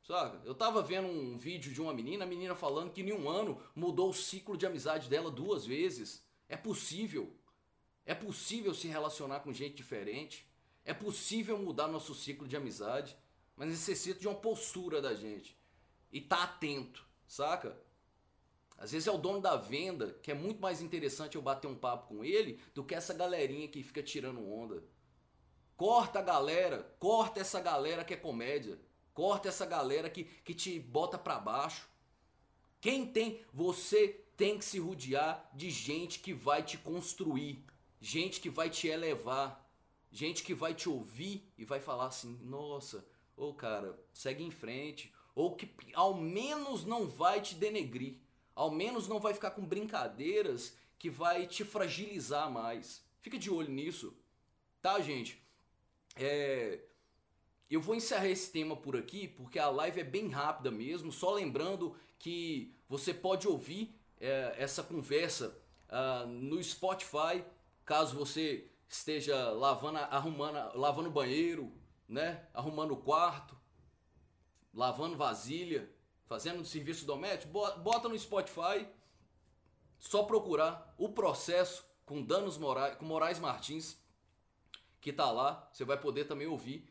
Saca? 0.07 0.40
Eu 0.45 0.55
tava 0.55 0.83
vendo 0.83 1.09
um 1.09 1.37
vídeo 1.37 1.73
de 1.73 1.83
uma 1.83 1.92
menina, 1.92 2.25
a 2.25 2.29
menina 2.29 2.55
falando 2.55 2.92
que 2.92 3.01
em 3.01 3.12
um 3.12 3.29
ano 3.29 3.61
mudou 3.75 4.11
o 4.11 4.14
ciclo 4.14 4.57
de 4.57 4.64
amizade 4.64 5.09
dela 5.09 5.33
duas 5.33 5.66
vezes. 5.66 6.25
É 6.49 6.57
possível. 6.57 7.37
É 8.05 8.14
possível 8.14 8.73
se 8.73 8.87
relacionar 8.87 9.40
com 9.40 9.53
gente 9.53 9.75
diferente. 9.75 10.49
É 10.85 10.95
possível 10.95 11.59
mudar 11.59 11.88
nosso 11.88 12.14
ciclo 12.14 12.47
de 12.47 12.57
amizade, 12.57 13.16
mas 13.57 13.69
necessita 13.69 14.21
de 14.21 14.29
uma 14.29 14.37
postura 14.37 15.03
da 15.03 15.12
gente. 15.12 15.59
E 16.12 16.21
tá 16.21 16.45
atento, 16.45 17.05
saca? 17.27 17.77
Às 18.79 18.92
vezes 18.92 19.09
é 19.09 19.11
o 19.11 19.19
dono 19.19 19.40
da 19.40 19.57
venda, 19.57 20.16
que 20.23 20.31
é 20.31 20.35
muito 20.35 20.61
mais 20.61 20.81
interessante 20.81 21.35
eu 21.35 21.42
bater 21.42 21.66
um 21.66 21.75
papo 21.75 22.14
com 22.14 22.25
ele 22.25 22.61
do 22.73 22.85
que 22.85 22.95
essa 22.95 23.12
galerinha 23.12 23.66
que 23.66 23.83
fica 23.83 24.05
tirando 24.05 24.49
onda. 24.49 24.85
Corta 25.77 26.21
a 26.21 26.23
galera, 26.23 26.95
corta 27.01 27.40
essa 27.40 27.61
galera 27.61 28.05
que 28.05 28.14
é 28.14 28.16
comédia. 28.16 28.79
Corta 29.17 29.49
essa 29.49 29.65
galera 29.65 30.11
que, 30.11 30.25
que 30.25 30.53
te 30.53 30.79
bota 30.79 31.17
pra 31.17 31.41
baixo. 31.41 31.89
Quem 32.83 33.07
tem, 33.07 33.41
você 33.51 34.09
tem 34.37 34.59
que 34.59 34.65
se 34.65 34.79
rodear 34.79 35.51
de 35.55 35.71
gente 35.71 36.19
que 36.19 36.35
vai 36.35 36.63
te 36.63 36.77
construir, 36.77 37.65
gente 37.99 38.39
que 38.39 38.51
vai 38.51 38.69
te 38.69 38.89
elevar. 38.89 39.65
Gente 40.13 40.45
que 40.45 40.55
vai 40.55 40.75
te 40.75 40.87
ouvir 40.89 41.51
e 41.57 41.65
vai 41.65 41.81
falar 41.81 42.07
assim: 42.07 42.39
nossa, 42.43 43.07
ô 43.35 43.55
cara, 43.55 43.99
segue 44.13 44.45
em 44.45 44.51
frente. 44.51 45.13
Ou 45.35 45.57
que 45.57 45.75
ao 45.95 46.15
menos 46.15 46.85
não 46.85 47.07
vai 47.07 47.41
te 47.41 47.55
denegrir. 47.55 48.19
Ao 48.55 48.71
menos 48.71 49.09
não 49.09 49.19
vai 49.19 49.33
ficar 49.33 49.51
com 49.53 49.67
brincadeiras 49.67 50.77
que 50.99 51.09
vai 51.09 51.47
te 51.47 51.65
fragilizar 51.65 52.51
mais. 52.51 53.03
Fica 53.23 53.39
de 53.39 53.51
olho 53.51 53.71
nisso. 53.71 54.15
Tá, 54.83 55.01
gente? 55.01 55.43
É... 56.15 56.81
Eu 57.69 57.81
vou 57.81 57.95
encerrar 57.95 58.29
esse 58.29 58.51
tema 58.53 58.77
por 58.77 58.97
aqui 58.97 59.27
porque 59.27 59.59
a 59.59 59.69
live 59.69 60.01
é 60.01 60.05
bem 60.05 60.29
rápida 60.29 60.71
mesmo. 60.71 61.11
Só 61.11 61.35
lembrando 61.35 61.97
que 62.19 62.75
você 62.89 63.13
pode 63.13 63.49
ouvir 63.49 63.99
é, 64.21 64.55
essa 64.57 64.83
conversa 64.83 65.61
uh, 65.89 66.27
no 66.27 66.63
Spotify, 66.63 67.45
caso 67.85 68.17
você 68.17 68.71
esteja 68.89 69.51
lavando, 69.51 69.99
arrumando, 69.99 70.79
lavando 70.79 71.11
banheiro, 71.11 71.73
né? 72.09 72.47
Arrumando 72.55 72.93
o 72.93 72.99
quarto, 72.99 73.57
lavando 74.73 75.17
vasilha, 75.17 75.91
fazendo 76.27 76.65
serviço 76.65 77.05
doméstico, 77.05 77.53
bota 77.53 78.09
no 78.09 78.19
Spotify, 78.19 78.87
só 79.99 80.23
procurar 80.23 80.95
o 80.99 81.09
processo 81.09 81.85
com 82.05 82.23
danos 82.23 82.59
morais, 82.59 82.97
com 82.97 83.05
Moraes 83.05 83.39
Martins, 83.39 83.99
que 85.01 85.13
tá 85.13 85.31
lá, 85.31 85.69
você 85.73 85.85
vai 85.85 85.99
poder 85.99 86.27
também 86.27 86.47
ouvir, 86.47 86.89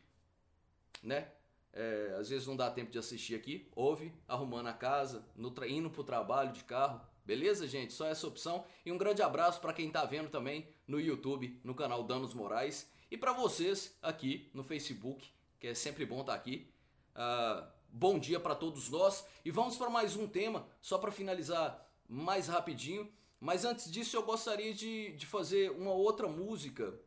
né? 1.02 1.28
É, 1.72 2.16
às 2.18 2.30
vezes 2.30 2.46
não 2.46 2.56
dá 2.56 2.70
tempo 2.70 2.90
de 2.90 2.98
assistir 2.98 3.34
aqui, 3.34 3.68
ouve, 3.76 4.10
arrumando 4.26 4.68
a 4.68 4.72
casa, 4.72 5.26
no 5.36 5.52
indo 5.66 5.90
pro 5.90 6.02
trabalho 6.02 6.52
de 6.52 6.64
carro. 6.64 7.00
Beleza, 7.24 7.66
gente? 7.66 7.92
Só 7.92 8.06
essa 8.06 8.26
opção. 8.26 8.64
E 8.84 8.90
um 8.90 8.96
grande 8.96 9.20
abraço 9.20 9.60
para 9.60 9.72
quem 9.72 9.90
tá 9.90 10.04
vendo 10.04 10.30
também 10.30 10.66
no 10.86 10.98
YouTube, 10.98 11.60
no 11.62 11.74
canal 11.74 12.02
Danos 12.02 12.32
Morais. 12.32 12.90
E 13.10 13.16
para 13.18 13.32
vocês 13.32 13.96
aqui 14.00 14.50
no 14.54 14.64
Facebook, 14.64 15.28
que 15.60 15.66
é 15.66 15.74
sempre 15.74 16.06
bom 16.06 16.20
estar 16.20 16.32
tá 16.32 16.38
aqui. 16.38 16.70
Uh, 17.14 17.66
bom 17.90 18.18
dia 18.18 18.40
para 18.40 18.54
todos 18.54 18.88
nós. 18.88 19.26
E 19.44 19.50
vamos 19.50 19.76
para 19.76 19.90
mais 19.90 20.16
um 20.16 20.26
tema, 20.26 20.66
só 20.80 20.96
para 20.98 21.10
finalizar 21.10 21.86
mais 22.08 22.48
rapidinho. 22.48 23.12
Mas 23.38 23.64
antes 23.64 23.90
disso, 23.90 24.16
eu 24.16 24.22
gostaria 24.22 24.72
de, 24.72 25.12
de 25.12 25.26
fazer 25.26 25.70
uma 25.72 25.92
outra 25.92 26.26
música 26.26 26.98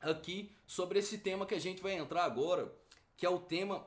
aqui 0.00 0.52
sobre 0.66 0.98
esse 0.98 1.18
tema 1.18 1.46
que 1.46 1.54
a 1.54 1.60
gente 1.60 1.80
vai 1.80 1.94
entrar 1.94 2.24
agora, 2.24 2.74
que 3.16 3.26
é 3.26 3.28
o 3.30 3.38
tema. 3.38 3.86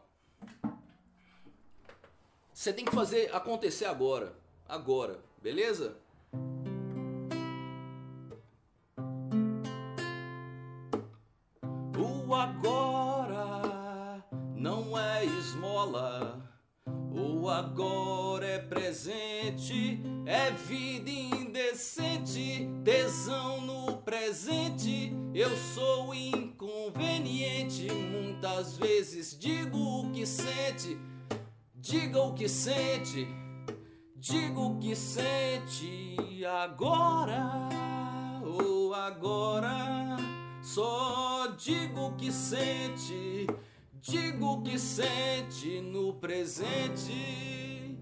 Você 2.53 2.71
tem 2.71 2.85
que 2.85 2.95
fazer 2.95 3.33
acontecer 3.35 3.85
agora. 3.85 4.33
Agora, 4.67 5.19
beleza? 5.41 5.97
O 11.97 12.33
agora 12.33 14.23
não 14.55 14.97
é 14.97 15.25
esmola. 15.25 16.41
O 17.11 17.47
agora 17.49 18.45
é 18.45 18.59
presente, 18.59 20.01
é 20.25 20.51
vida 20.51 21.09
indecente, 21.09 22.67
tesão 22.83 23.61
no 23.61 23.97
presente. 23.97 25.13
Eu 25.33 25.55
sou 25.55 26.13
inconveniente, 26.15 27.87
muitas 28.45 28.77
vezes 28.77 29.37
digo 29.39 29.75
o 29.75 30.11
que 30.11 30.23
sente, 30.23 30.99
diga 31.73 32.21
o 32.21 32.35
que 32.35 32.47
sente, 32.47 33.27
diga 34.15 34.59
o 34.59 34.77
que 34.77 34.95
sente 34.95 36.45
agora 36.45 37.69
ou 38.43 38.93
agora. 38.93 40.15
Só 40.61 41.47
digo 41.57 42.07
o 42.07 42.15
que 42.15 42.31
sente 42.31 43.47
Digo 43.99 44.53
o 44.53 44.61
que 44.61 44.77
sente 44.77 45.81
no 45.81 46.13
presente. 46.13 47.97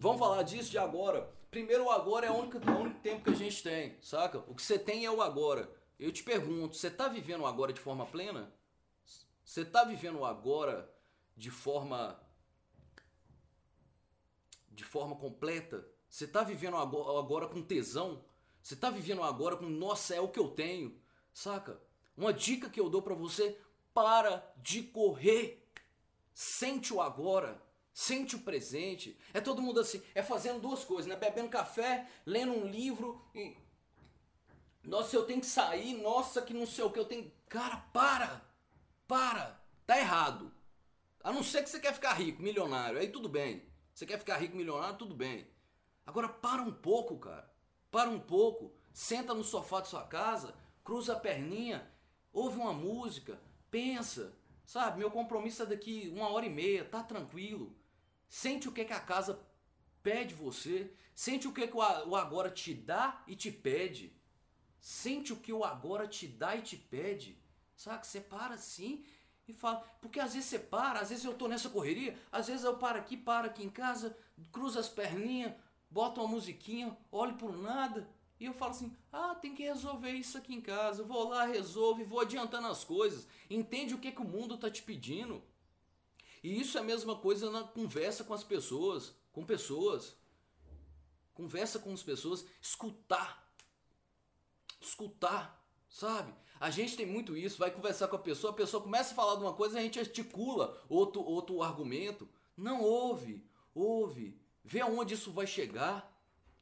Vamos 0.00 0.18
falar 0.18 0.42
disso 0.42 0.72
de 0.72 0.78
agora. 0.78 1.30
Primeiro, 1.48 1.84
o 1.84 1.90
agora 1.92 2.26
é 2.26 2.30
o 2.32 2.34
único, 2.34 2.58
o 2.58 2.80
único 2.80 2.98
tempo 2.98 3.22
que 3.22 3.30
a 3.30 3.34
gente 3.34 3.62
tem, 3.62 3.96
saca? 4.00 4.38
O 4.48 4.54
que 4.56 4.62
você 4.62 4.76
tem 4.76 5.04
é 5.04 5.10
o 5.10 5.22
agora. 5.22 5.70
Eu 5.96 6.10
te 6.10 6.24
pergunto, 6.24 6.76
você 6.76 6.90
tá 6.90 7.06
vivendo 7.06 7.42
o 7.42 7.46
agora 7.46 7.72
de 7.72 7.80
forma 7.80 8.04
plena? 8.04 8.52
Você 9.48 9.64
tá 9.64 9.82
vivendo 9.82 10.26
agora 10.26 10.94
de 11.34 11.50
forma. 11.50 12.20
de 14.70 14.84
forma 14.84 15.16
completa? 15.16 15.88
Você 16.06 16.26
tá 16.26 16.42
vivendo 16.42 16.74
o 16.74 17.18
agora 17.18 17.48
com 17.48 17.62
tesão? 17.62 18.22
Você 18.62 18.76
tá 18.76 18.90
vivendo 18.90 19.22
agora 19.22 19.56
com, 19.56 19.64
nossa, 19.64 20.14
é 20.14 20.20
o 20.20 20.28
que 20.28 20.38
eu 20.38 20.48
tenho? 20.48 21.00
Saca? 21.32 21.80
Uma 22.14 22.30
dica 22.30 22.68
que 22.68 22.78
eu 22.78 22.90
dou 22.90 23.00
para 23.00 23.14
você, 23.14 23.58
para 23.94 24.52
de 24.58 24.82
correr. 24.82 25.66
Sente 26.34 26.92
o 26.92 27.00
agora. 27.00 27.58
Sente 27.94 28.36
o 28.36 28.40
presente. 28.40 29.18
É 29.32 29.40
todo 29.40 29.62
mundo 29.62 29.80
assim, 29.80 30.02
é 30.14 30.22
fazendo 30.22 30.60
duas 30.60 30.84
coisas, 30.84 31.06
né? 31.06 31.16
Bebendo 31.16 31.48
café, 31.48 32.06
lendo 32.26 32.52
um 32.52 32.66
livro 32.66 33.24
e. 33.34 33.56
Nossa, 34.84 35.16
eu 35.16 35.24
tenho 35.24 35.40
que 35.40 35.46
sair, 35.46 35.94
nossa, 35.94 36.42
que 36.42 36.52
não 36.52 36.66
sei 36.66 36.84
o 36.84 36.90
que, 36.90 36.98
eu 36.98 37.06
tenho. 37.06 37.32
Cara, 37.48 37.78
para! 37.94 38.47
Para! 39.08 39.60
Tá 39.84 39.98
errado. 39.98 40.54
A 41.24 41.32
não 41.32 41.42
ser 41.42 41.64
que 41.64 41.70
você 41.70 41.80
quer 41.80 41.94
ficar 41.94 42.12
rico, 42.12 42.40
milionário, 42.40 42.98
aí 42.98 43.08
tudo 43.08 43.28
bem. 43.28 43.66
Você 43.92 44.06
quer 44.06 44.18
ficar 44.18 44.36
rico, 44.36 44.56
milionário, 44.56 44.98
tudo 44.98 45.14
bem. 45.14 45.48
Agora 46.06 46.28
para 46.28 46.62
um 46.62 46.72
pouco, 46.72 47.18
cara. 47.18 47.52
Para 47.90 48.08
um 48.08 48.20
pouco. 48.20 48.72
Senta 48.92 49.34
no 49.34 49.42
sofá 49.42 49.80
de 49.80 49.88
sua 49.88 50.04
casa, 50.04 50.54
cruza 50.84 51.14
a 51.14 51.20
perninha, 51.20 51.90
ouve 52.32 52.58
uma 52.58 52.72
música, 52.72 53.40
Pensa, 53.70 54.34
sabe? 54.64 54.98
Meu 54.98 55.10
compromisso 55.10 55.62
é 55.62 55.66
daqui 55.66 56.10
uma 56.14 56.28
hora 56.30 56.46
e 56.46 56.50
meia, 56.50 56.84
tá 56.84 57.02
tranquilo. 57.02 57.76
Sente 58.28 58.68
o 58.68 58.72
que, 58.72 58.84
que 58.84 58.92
a 58.92 59.00
casa 59.00 59.38
pede 60.02 60.34
você. 60.34 60.92
Sente 61.14 61.46
o 61.46 61.52
que, 61.52 61.66
que 61.66 61.76
o 61.76 62.16
agora 62.16 62.50
te 62.50 62.72
dá 62.72 63.22
e 63.26 63.34
te 63.36 63.50
pede. 63.50 64.16
Sente 64.80 65.32
o 65.32 65.36
que 65.36 65.52
o 65.52 65.64
agora 65.64 66.06
te 66.06 66.26
dá 66.26 66.56
e 66.56 66.62
te 66.62 66.76
pede. 66.76 67.38
Sabe? 67.78 68.04
Você 68.04 68.20
para 68.20 68.56
assim 68.56 69.04
e 69.46 69.54
fala. 69.54 69.78
Porque 70.02 70.18
às 70.18 70.34
vezes 70.34 70.50
você 70.50 70.58
para, 70.58 71.00
às 71.00 71.10
vezes 71.10 71.24
eu 71.24 71.32
tô 71.32 71.46
nessa 71.46 71.70
correria, 71.70 72.18
às 72.30 72.48
vezes 72.48 72.64
eu 72.64 72.76
paro 72.76 72.98
aqui, 72.98 73.16
paro 73.16 73.46
aqui 73.46 73.62
em 73.62 73.70
casa, 73.70 74.18
cruzo 74.52 74.80
as 74.80 74.88
perninhas, 74.88 75.54
boto 75.88 76.20
uma 76.20 76.28
musiquinha, 76.28 76.94
olho 77.12 77.36
por 77.36 77.56
nada. 77.56 78.06
E 78.40 78.46
eu 78.46 78.52
falo 78.52 78.72
assim: 78.72 78.92
ah, 79.12 79.36
tem 79.36 79.54
que 79.54 79.62
resolver 79.62 80.10
isso 80.10 80.36
aqui 80.36 80.52
em 80.54 80.60
casa. 80.60 81.04
Vou 81.04 81.28
lá, 81.28 81.46
resolvo 81.46 82.00
e 82.00 82.04
vou 82.04 82.20
adiantando 82.20 82.66
as 82.66 82.82
coisas. 82.82 83.28
Entende 83.48 83.94
o 83.94 83.98
que, 83.98 84.10
que 84.10 84.20
o 84.20 84.28
mundo 84.28 84.56
está 84.56 84.68
te 84.68 84.82
pedindo. 84.82 85.40
E 86.42 86.60
isso 86.60 86.78
é 86.78 86.80
a 86.80 86.84
mesma 86.84 87.14
coisa 87.14 87.48
na 87.48 87.62
conversa 87.62 88.24
com 88.24 88.34
as 88.34 88.42
pessoas, 88.42 89.14
com 89.32 89.44
pessoas. 89.44 90.16
Conversa 91.32 91.78
com 91.78 91.92
as 91.92 92.02
pessoas, 92.02 92.44
escutar. 92.60 93.46
Escutar, 94.80 95.58
sabe? 95.98 96.32
A 96.60 96.70
gente 96.70 96.96
tem 96.96 97.04
muito 97.04 97.36
isso, 97.36 97.58
vai 97.58 97.70
conversar 97.70 98.06
com 98.06 98.14
a 98.14 98.20
pessoa, 98.20 98.52
a 98.52 98.56
pessoa 98.56 98.82
começa 98.82 99.12
a 99.12 99.16
falar 99.16 99.34
de 99.34 99.42
uma 99.42 99.52
coisa, 99.52 99.78
a 99.78 99.82
gente 99.82 99.98
articula 99.98 100.80
outro, 100.88 101.20
outro 101.22 101.60
argumento. 101.62 102.28
Não 102.56 102.80
ouve, 102.80 103.44
ouve, 103.74 104.40
vê 104.64 104.80
aonde 104.80 105.14
isso 105.14 105.32
vai 105.32 105.46
chegar. 105.46 106.08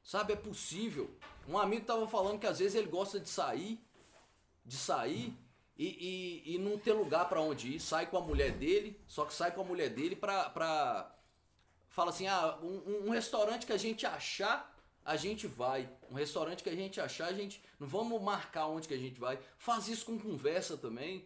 Sabe, 0.02 0.32
é 0.32 0.36
possível. 0.36 1.10
Um 1.48 1.58
amigo 1.58 1.84
tava 1.84 2.06
falando 2.08 2.38
que 2.38 2.46
às 2.46 2.60
vezes 2.60 2.76
ele 2.76 2.88
gosta 2.88 3.20
de 3.20 3.28
sair, 3.28 3.78
de 4.64 4.76
sair 4.76 5.36
e, 5.76 6.42
e, 6.46 6.54
e 6.54 6.58
não 6.58 6.78
ter 6.78 6.92
lugar 6.92 7.28
para 7.28 7.40
onde 7.40 7.74
ir. 7.74 7.80
Sai 7.80 8.06
com 8.06 8.16
a 8.16 8.20
mulher 8.20 8.52
dele, 8.52 8.98
só 9.06 9.24
que 9.24 9.34
sai 9.34 9.52
com 9.52 9.60
a 9.60 9.64
mulher 9.64 9.90
dele 9.90 10.16
pra. 10.16 10.48
pra 10.50 11.14
fala 11.88 12.10
assim: 12.10 12.26
ah, 12.26 12.56
um, 12.62 13.08
um 13.08 13.10
restaurante 13.10 13.66
que 13.66 13.72
a 13.72 13.78
gente 13.78 14.06
achar, 14.06 14.75
a 15.06 15.16
gente 15.16 15.46
vai. 15.46 15.88
Um 16.10 16.14
restaurante 16.14 16.64
que 16.64 16.68
a 16.68 16.74
gente 16.74 17.00
achar, 17.00 17.28
a 17.28 17.32
gente. 17.32 17.62
Não 17.78 17.86
vamos 17.86 18.20
marcar 18.20 18.66
onde 18.66 18.88
que 18.88 18.94
a 18.94 18.98
gente 18.98 19.20
vai. 19.20 19.38
Faz 19.56 19.86
isso 19.86 20.04
com 20.04 20.18
conversa 20.18 20.76
também. 20.76 21.24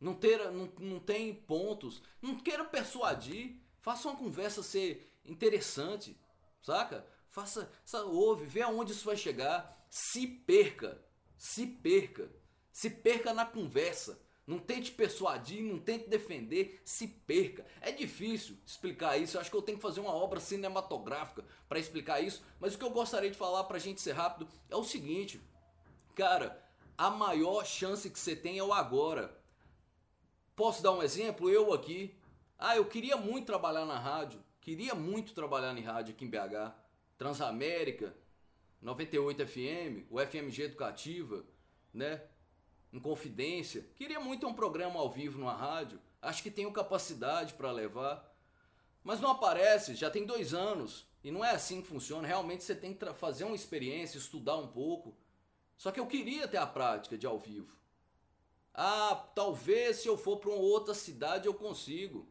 Não, 0.00 0.14
ter, 0.14 0.38
não, 0.52 0.72
não 0.78 1.00
tem 1.00 1.34
pontos. 1.34 2.00
Não 2.22 2.38
queira 2.38 2.64
persuadir. 2.64 3.60
Faça 3.80 4.08
uma 4.08 4.16
conversa 4.16 4.62
ser 4.62 5.12
interessante, 5.24 6.16
saca? 6.62 7.04
Faça, 7.28 7.68
ouve, 8.04 8.46
vê 8.46 8.62
aonde 8.62 8.92
isso 8.92 9.04
vai 9.04 9.16
chegar. 9.16 9.84
Se 9.90 10.26
perca, 10.26 11.04
se 11.36 11.66
perca, 11.66 12.30
se 12.72 12.88
perca 12.88 13.34
na 13.34 13.44
conversa. 13.44 14.20
Não 14.46 14.60
tente 14.60 14.92
persuadir, 14.92 15.60
não 15.60 15.78
tente 15.78 16.08
defender, 16.08 16.80
se 16.84 17.08
perca. 17.08 17.66
É 17.80 17.90
difícil 17.90 18.56
explicar 18.64 19.16
isso. 19.16 19.36
Eu 19.36 19.40
acho 19.40 19.50
que 19.50 19.56
eu 19.56 19.62
tenho 19.62 19.78
que 19.78 19.82
fazer 19.82 19.98
uma 19.98 20.14
obra 20.14 20.38
cinematográfica 20.38 21.44
para 21.68 21.80
explicar 21.80 22.20
isso. 22.20 22.44
Mas 22.60 22.74
o 22.74 22.78
que 22.78 22.84
eu 22.84 22.90
gostaria 22.90 23.30
de 23.30 23.36
falar 23.36 23.64
para 23.64 23.76
a 23.76 23.80
gente 23.80 24.00
ser 24.00 24.12
rápido 24.12 24.48
é 24.70 24.76
o 24.76 24.84
seguinte, 24.84 25.40
cara, 26.14 26.62
a 26.96 27.10
maior 27.10 27.66
chance 27.66 28.08
que 28.08 28.18
você 28.18 28.36
tem 28.36 28.56
é 28.56 28.62
o 28.62 28.72
agora. 28.72 29.36
Posso 30.54 30.80
dar 30.80 30.92
um 30.92 31.02
exemplo? 31.02 31.50
Eu 31.50 31.72
aqui. 31.72 32.16
Ah, 32.56 32.76
eu 32.76 32.84
queria 32.84 33.16
muito 33.16 33.46
trabalhar 33.46 33.84
na 33.84 33.98
rádio. 33.98 34.42
Queria 34.60 34.94
muito 34.94 35.34
trabalhar 35.34 35.76
em 35.76 35.82
rádio 35.82 36.14
aqui 36.14 36.24
em 36.24 36.30
BH. 36.30 36.72
Transamérica, 37.18 38.16
98 38.80 39.46
FM, 39.46 40.06
o 40.10 40.20
FMG 40.20 40.62
Educativa, 40.62 41.44
né? 41.92 42.22
Em 42.92 42.98
Confidência. 42.98 43.86
Queria 43.94 44.20
muito 44.20 44.46
um 44.46 44.54
programa 44.54 45.00
ao 45.00 45.10
vivo 45.10 45.38
numa 45.38 45.54
rádio. 45.54 46.00
Acho 46.20 46.42
que 46.42 46.50
tenho 46.50 46.72
capacidade 46.72 47.54
para 47.54 47.70
levar. 47.72 48.32
Mas 49.02 49.20
não 49.20 49.30
aparece, 49.30 49.94
já 49.94 50.10
tem 50.10 50.24
dois 50.24 50.52
anos. 50.52 51.06
E 51.22 51.30
não 51.30 51.44
é 51.44 51.50
assim 51.50 51.82
que 51.82 51.88
funciona. 51.88 52.26
Realmente 52.26 52.64
você 52.64 52.74
tem 52.74 52.94
que 52.94 53.12
fazer 53.14 53.44
uma 53.44 53.56
experiência, 53.56 54.18
estudar 54.18 54.56
um 54.56 54.68
pouco. 54.68 55.16
Só 55.76 55.90
que 55.90 56.00
eu 56.00 56.06
queria 56.06 56.48
ter 56.48 56.56
a 56.56 56.66
prática 56.66 57.18
de 57.18 57.26
ao 57.26 57.38
vivo. 57.38 57.76
Ah, 58.72 59.14
talvez 59.34 59.96
se 59.96 60.08
eu 60.08 60.16
for 60.16 60.38
para 60.38 60.50
uma 60.50 60.58
outra 60.58 60.94
cidade 60.94 61.46
eu 61.46 61.54
consigo. 61.54 62.28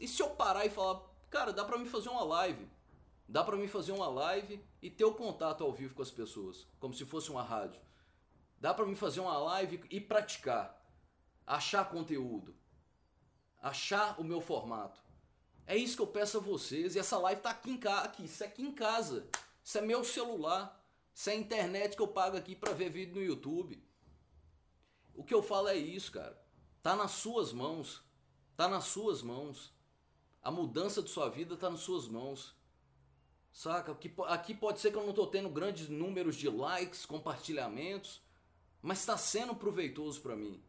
E 0.00 0.06
se 0.06 0.22
eu 0.22 0.30
parar 0.30 0.66
e 0.66 0.70
falar, 0.70 1.00
cara, 1.30 1.52
dá 1.52 1.64
para 1.64 1.78
mim 1.78 1.86
fazer 1.86 2.08
uma 2.08 2.24
live? 2.24 2.68
Dá 3.28 3.44
para 3.44 3.56
mim 3.56 3.68
fazer 3.68 3.92
uma 3.92 4.08
live 4.08 4.60
e 4.80 4.90
ter 4.90 5.04
o 5.04 5.14
contato 5.14 5.62
ao 5.62 5.72
vivo 5.72 5.94
com 5.94 6.02
as 6.02 6.10
pessoas, 6.10 6.66
como 6.80 6.94
se 6.94 7.04
fosse 7.04 7.30
uma 7.30 7.42
rádio. 7.42 7.80
Dá 8.60 8.74
para 8.74 8.86
mim 8.86 8.94
fazer 8.94 9.20
uma 9.20 9.38
live 9.38 9.84
e 9.90 10.00
praticar, 10.00 10.82
achar 11.46 11.88
conteúdo, 11.88 12.54
achar 13.60 14.20
o 14.20 14.24
meu 14.24 14.40
formato. 14.40 15.00
É 15.66 15.76
isso 15.76 15.96
que 15.96 16.02
eu 16.02 16.06
peço 16.06 16.38
a 16.38 16.40
vocês. 16.40 16.96
E 16.96 16.98
essa 16.98 17.18
live 17.18 17.42
tá 17.42 17.50
aqui 17.50 17.70
em 17.70 17.76
casa, 17.76 18.06
aqui, 18.06 18.24
isso 18.24 18.42
é 18.42 18.46
aqui 18.46 18.62
em 18.62 18.72
casa. 18.72 19.28
Isso 19.62 19.76
é 19.76 19.82
meu 19.82 20.02
celular. 20.02 20.82
Isso 21.14 21.28
é 21.28 21.34
a 21.34 21.36
internet 21.36 21.94
que 21.94 22.02
eu 22.02 22.08
pago 22.08 22.38
aqui 22.38 22.56
para 22.56 22.72
ver 22.72 22.88
vídeo 22.88 23.16
no 23.16 23.22
YouTube. 23.22 23.82
O 25.14 25.22
que 25.22 25.34
eu 25.34 25.42
falo 25.42 25.68
é 25.68 25.76
isso, 25.76 26.10
cara. 26.10 26.40
Tá 26.82 26.96
nas 26.96 27.10
suas 27.10 27.52
mãos. 27.52 28.02
Tá 28.56 28.66
nas 28.66 28.84
suas 28.84 29.20
mãos. 29.20 29.74
A 30.42 30.50
mudança 30.50 31.02
de 31.02 31.10
sua 31.10 31.28
vida 31.28 31.54
tá 31.54 31.68
nas 31.68 31.80
suas 31.80 32.08
mãos. 32.08 32.56
Saca? 33.52 33.92
Aqui, 33.92 34.14
aqui 34.28 34.54
pode 34.54 34.80
ser 34.80 34.90
que 34.90 34.96
eu 34.96 35.04
não 35.06 35.12
tô 35.12 35.26
tendo 35.26 35.50
grandes 35.50 35.88
números 35.88 36.34
de 36.34 36.48
likes, 36.48 37.04
compartilhamentos, 37.04 38.22
mas 38.82 39.00
está 39.00 39.16
sendo 39.16 39.54
proveitoso 39.54 40.20
para 40.20 40.36
mim. 40.36 40.62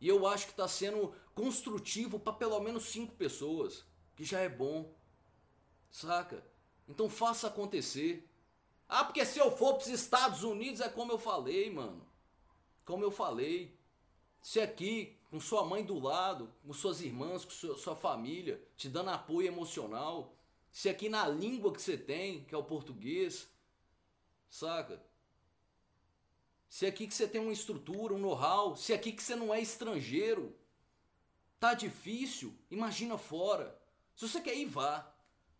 E 0.00 0.08
eu 0.08 0.26
acho 0.26 0.46
que 0.46 0.52
está 0.52 0.68
sendo 0.68 1.14
construtivo 1.34 2.18
para 2.18 2.32
pelo 2.32 2.60
menos 2.60 2.84
cinco 2.84 3.14
pessoas, 3.14 3.84
que 4.14 4.24
já 4.24 4.40
é 4.40 4.48
bom. 4.48 4.94
Saca? 5.90 6.44
Então 6.88 7.08
faça 7.08 7.46
acontecer. 7.46 8.28
Ah, 8.88 9.04
porque 9.04 9.24
se 9.24 9.38
eu 9.38 9.56
for 9.56 9.74
para 9.74 9.82
os 9.82 9.88
Estados 9.88 10.42
Unidos 10.42 10.80
é 10.80 10.88
como 10.88 11.12
eu 11.12 11.18
falei, 11.18 11.70
mano. 11.70 12.06
Como 12.84 13.02
eu 13.02 13.10
falei. 13.10 13.78
Se 14.42 14.60
aqui, 14.60 15.18
com 15.30 15.40
sua 15.40 15.64
mãe 15.64 15.82
do 15.82 15.98
lado, 15.98 16.52
com 16.66 16.72
suas 16.74 17.00
irmãs, 17.00 17.44
com 17.44 17.50
sua, 17.50 17.78
sua 17.78 17.96
família, 17.96 18.62
te 18.76 18.88
dando 18.88 19.10
apoio 19.10 19.48
emocional. 19.48 20.36
Se 20.70 20.88
aqui 20.88 21.08
na 21.08 21.26
língua 21.26 21.72
que 21.72 21.80
você 21.80 21.96
tem, 21.96 22.44
que 22.44 22.54
é 22.54 22.58
o 22.58 22.64
português, 22.64 23.48
saca? 24.50 25.02
Se 26.74 26.86
aqui 26.86 27.06
que 27.06 27.14
você 27.14 27.28
tem 27.28 27.40
uma 27.40 27.52
estrutura, 27.52 28.14
um 28.14 28.18
know-how, 28.18 28.74
se 28.74 28.92
aqui 28.92 29.12
que 29.12 29.22
você 29.22 29.36
não 29.36 29.54
é 29.54 29.60
estrangeiro, 29.60 30.52
tá 31.60 31.72
difícil, 31.72 32.52
imagina 32.68 33.16
fora. 33.16 33.80
Se 34.16 34.28
você 34.28 34.40
quer 34.40 34.56
ir, 34.56 34.64
vá. 34.64 35.08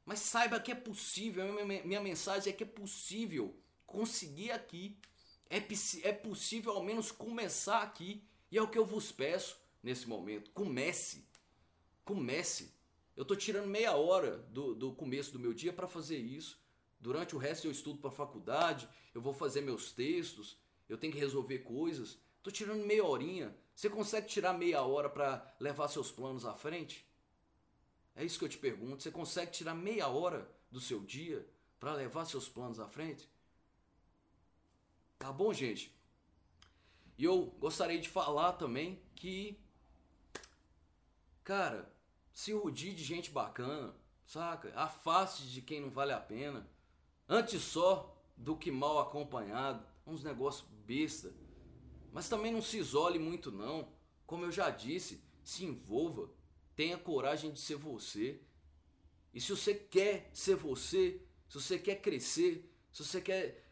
Mas 0.05 0.19
saiba 0.19 0.59
que 0.59 0.73
é 0.73 0.75
possível, 0.75 1.45
minha 1.85 2.01
mensagem 2.01 2.53
é 2.53 2.57
que 2.57 2.65
é 2.65 2.67
possível 2.67 3.57
conseguir 3.87 4.51
aqui. 4.51 4.99
É, 5.49 5.59
é 6.03 6.13
possível 6.13 6.73
ao 6.73 6.83
menos 6.83 7.13
começar 7.13 7.83
aqui. 7.83 8.21
E 8.51 8.59
é 8.59 8.63
o 8.63 8.67
que 8.67 8.77
eu 8.77 8.85
vos 8.85 9.13
peço 9.13 9.57
nesse 9.85 10.09
momento. 10.09 10.51
Comece. 10.51 11.25
Comece. 12.05 12.75
Eu 13.17 13.25
tô 13.25 13.37
tirando 13.37 13.69
meia 13.69 13.95
hora 13.95 14.39
do, 14.51 14.75
do 14.75 14.93
começo 14.93 15.31
do 15.31 15.39
meu 15.39 15.55
dia 15.55 15.73
para 15.73 15.87
fazer 15.87 16.19
isso. 16.19 16.59
Durante 16.99 17.37
o 17.37 17.39
resto 17.39 17.69
eu 17.69 17.71
estudo 17.71 18.01
para 18.01 18.11
faculdade, 18.11 18.89
eu 19.15 19.21
vou 19.21 19.33
fazer 19.33 19.61
meus 19.61 19.93
textos, 19.93 20.59
eu 20.89 20.99
tenho 20.99 21.13
que 21.13 21.19
resolver 21.19 21.59
coisas. 21.61 22.19
Tô 22.43 22.51
tirando 22.51 22.85
meia 22.85 23.05
horinha. 23.05 23.57
Você 23.75 23.89
consegue 23.89 24.29
tirar 24.29 24.53
meia 24.53 24.83
hora 24.83 25.09
para 25.09 25.55
levar 25.59 25.89
seus 25.89 26.11
planos 26.11 26.45
à 26.45 26.55
frente? 26.55 27.07
É 28.15 28.25
isso 28.25 28.39
que 28.39 28.45
eu 28.45 28.49
te 28.49 28.59
pergunto. 28.59 29.03
Você 29.03 29.11
consegue 29.11 29.51
tirar 29.51 29.75
meia 29.75 30.09
hora 30.09 30.49
do 30.71 30.81
seu 30.81 31.01
dia 31.01 31.47
para 31.81 31.95
levar 31.95 32.25
seus 32.25 32.49
planos 32.49 32.79
à 32.79 32.89
frente? 32.89 33.29
Tá 35.19 35.33
bom, 35.33 35.53
gente? 35.53 35.95
E 37.17 37.25
eu 37.25 37.47
gostaria 37.59 38.01
de 38.01 38.09
falar 38.09 38.55
também 38.55 39.01
que, 39.15 39.59
cara, 41.43 41.91
se 42.33 42.53
rodie 42.53 42.93
de 42.93 43.05
gente 43.05 43.31
bacana, 43.31 43.95
saca? 44.27 44.73
Afaste 44.75 45.51
de 45.51 45.63
quem 45.63 45.81
não 45.81 45.91
vale 45.91 46.13
a 46.13 46.21
pena. 46.21 46.69
Antes 47.29 47.63
só 47.63 48.17
do 48.37 48.57
que 48.57 48.71
mal 48.71 48.99
acompanhado. 48.99 49.87
Uns 50.07 50.23
negócios 50.23 50.69
besta. 50.87 51.33
Mas 52.13 52.29
também 52.29 52.53
não 52.53 52.63
se 52.63 52.79
isole 52.79 53.19
muito 53.19 53.51
não. 53.51 53.89
Como 54.27 54.45
eu 54.45 54.53
já 54.53 54.71
disse, 54.71 55.23
se 55.43 55.65
envolva. 55.65 56.31
Tenha 56.77 56.99
coragem 56.99 57.53
de 57.53 57.61
ser 57.61 57.77
você. 57.77 58.41
E 59.33 59.41
se 59.41 59.51
você 59.51 59.75
quer 59.75 60.31
ser 60.33 60.55
você, 60.55 61.21
se 61.49 61.61
você 61.61 61.79
quer 61.79 61.97
crescer, 62.01 62.71
se 62.93 63.05
você 63.05 63.21
quer 63.21 63.65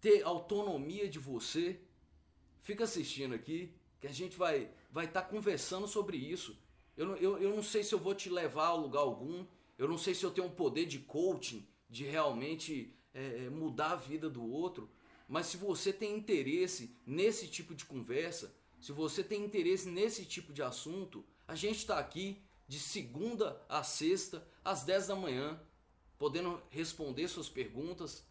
ter 0.00 0.22
autonomia 0.22 1.08
de 1.08 1.18
você, 1.18 1.80
fica 2.60 2.84
assistindo 2.84 3.34
aqui 3.34 3.74
que 4.00 4.06
a 4.06 4.12
gente 4.12 4.36
vai 4.36 4.70
vai 4.90 5.06
estar 5.06 5.22
tá 5.22 5.28
conversando 5.28 5.88
sobre 5.88 6.16
isso. 6.16 6.56
Eu, 6.96 7.16
eu, 7.16 7.38
eu 7.38 7.56
não 7.56 7.62
sei 7.62 7.82
se 7.82 7.92
eu 7.92 7.98
vou 7.98 8.14
te 8.14 8.30
levar 8.30 8.68
a 8.68 8.74
lugar 8.74 9.00
algum, 9.00 9.44
eu 9.76 9.88
não 9.88 9.98
sei 9.98 10.14
se 10.14 10.24
eu 10.24 10.30
tenho 10.30 10.46
um 10.46 10.50
poder 10.50 10.86
de 10.86 11.00
coaching, 11.00 11.66
de 11.90 12.04
realmente 12.04 12.94
é, 13.12 13.50
mudar 13.50 13.90
a 13.90 13.96
vida 13.96 14.30
do 14.30 14.48
outro, 14.48 14.88
mas 15.28 15.46
se 15.46 15.56
você 15.56 15.92
tem 15.92 16.16
interesse 16.16 16.96
nesse 17.06 17.48
tipo 17.48 17.74
de 17.74 17.84
conversa, 17.84 18.54
se 18.80 18.92
você 18.92 19.24
tem 19.24 19.44
interesse 19.44 19.88
nesse 19.88 20.24
tipo 20.24 20.52
de 20.52 20.62
assunto, 20.62 21.24
a 21.48 21.54
gente 21.54 21.78
está 21.78 21.98
aqui 21.98 22.42
de 22.68 22.78
segunda 22.78 23.62
a 23.68 23.82
sexta, 23.82 24.46
às 24.64 24.84
10 24.84 25.06
da 25.08 25.16
manhã, 25.16 25.60
podendo 26.18 26.62
responder 26.70 27.28
suas 27.28 27.48
perguntas, 27.48 28.24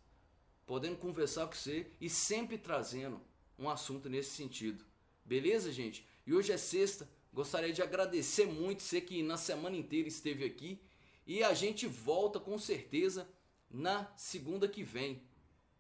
podendo 0.66 0.98
conversar 0.98 1.48
com 1.48 1.54
você 1.54 1.92
e 2.00 2.10
sempre 2.10 2.58
trazendo 2.58 3.22
um 3.58 3.70
assunto 3.70 4.10
nesse 4.10 4.32
sentido. 4.32 4.84
Beleza, 5.26 5.72
gente? 5.72 6.08
E 6.26 6.34
hoje 6.34 6.52
é 6.52 6.58
sexta, 6.58 7.10
gostaria 7.32 7.74
de 7.74 7.82
agradecer 7.82 8.46
muito 8.46 8.84
você 8.84 9.02
que 9.02 9.22
na 9.24 9.38
semana 9.38 9.76
inteira 9.76 10.08
esteve 10.08 10.46
aqui 10.46 10.82
e 11.26 11.44
a 11.44 11.54
gente 11.54 11.88
volta 11.88 12.40
com 12.40 12.58
certeza 12.58 13.30
na 13.70 14.12
segunda 14.16 14.68
que 14.68 14.84
vem, 14.84 15.22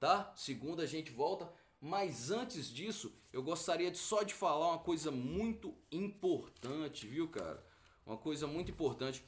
tá? 0.03 0.33
Segunda 0.35 0.83
a 0.83 0.85
gente 0.85 1.11
volta 1.11 1.49
mas 1.85 2.31
antes 2.31 2.69
disso, 2.73 3.13
eu 3.33 3.43
gostaria 3.43 3.91
de 3.91 3.97
só 3.97 4.23
de 4.23 4.33
falar 4.33 4.69
uma 4.69 4.79
coisa 4.79 5.11
muito 5.11 5.75
importante, 5.91 7.05
viu, 7.05 7.27
cara? 7.27 7.61
Uma 8.05 8.15
coisa 8.15 8.47
muito 8.47 8.71
importante. 8.71 9.21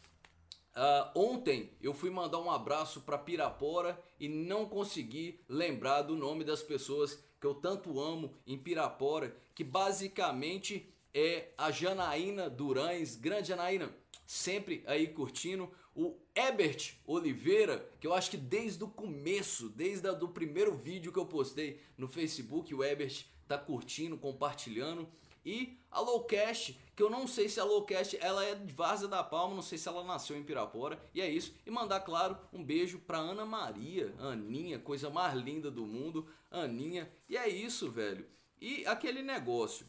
Uh, 0.73 1.19
ontem 1.19 1.73
eu 1.81 1.93
fui 1.93 2.09
mandar 2.09 2.39
um 2.39 2.49
abraço 2.49 3.01
para 3.01 3.17
Pirapora 3.17 4.01
e 4.17 4.29
não 4.29 4.65
consegui 4.69 5.41
lembrar 5.49 6.03
do 6.03 6.15
nome 6.15 6.45
das 6.45 6.63
pessoas 6.63 7.21
que 7.41 7.45
eu 7.45 7.55
tanto 7.55 7.99
amo 7.99 8.33
em 8.47 8.57
Pirapora, 8.57 9.35
que 9.53 9.65
basicamente 9.65 10.89
é 11.13 11.49
a 11.57 11.71
Janaína 11.71 12.49
Durães, 12.49 13.17
grande 13.17 13.49
Janaína, 13.49 13.93
sempre 14.25 14.81
aí 14.87 15.07
curtindo 15.07 15.69
o 15.95 16.17
Ebert 16.35 16.95
Oliveira, 17.07 17.89
que 17.99 18.05
eu 18.05 18.13
acho 18.13 18.29
que 18.29 18.37
desde 18.37 18.83
o 18.83 18.87
começo, 18.89 19.69
desde 19.69 20.07
o 20.09 20.27
primeiro 20.27 20.75
vídeo 20.75 21.11
que 21.11 21.17
eu 21.19 21.25
postei 21.25 21.79
no 21.97 22.07
Facebook, 22.07 22.73
o 22.73 22.83
Ebert 22.83 23.25
tá 23.47 23.57
curtindo, 23.57 24.17
compartilhando. 24.17 25.07
E 25.45 25.77
a 25.91 26.01
Lowcast, 26.01 26.77
que 26.95 27.03
eu 27.03 27.09
não 27.09 27.27
sei 27.27 27.47
se 27.47 27.59
a 27.59 27.63
Lowcast 27.63 28.17
ela 28.19 28.43
é 28.43 28.55
de 28.55 28.73
Várzea 28.73 29.07
da 29.07 29.23
Palma, 29.23 29.53
não 29.53 29.61
sei 29.61 29.77
se 29.77 29.87
ela 29.87 30.03
nasceu 30.03 30.35
em 30.35 30.43
Pirapora. 30.43 30.99
E 31.13 31.21
é 31.21 31.29
isso. 31.29 31.53
E 31.65 31.69
mandar, 31.69 31.99
claro, 32.01 32.35
um 32.51 32.63
beijo 32.63 32.99
pra 32.99 33.19
Ana 33.19 33.45
Maria, 33.45 34.13
Aninha, 34.19 34.79
coisa 34.79 35.09
mais 35.09 35.35
linda 35.35 35.69
do 35.69 35.85
mundo, 35.85 36.27
Aninha. 36.49 37.09
E 37.29 37.37
é 37.37 37.47
isso, 37.47 37.91
velho. 37.91 38.25
E 38.59 38.85
aquele 38.87 39.21
negócio. 39.21 39.85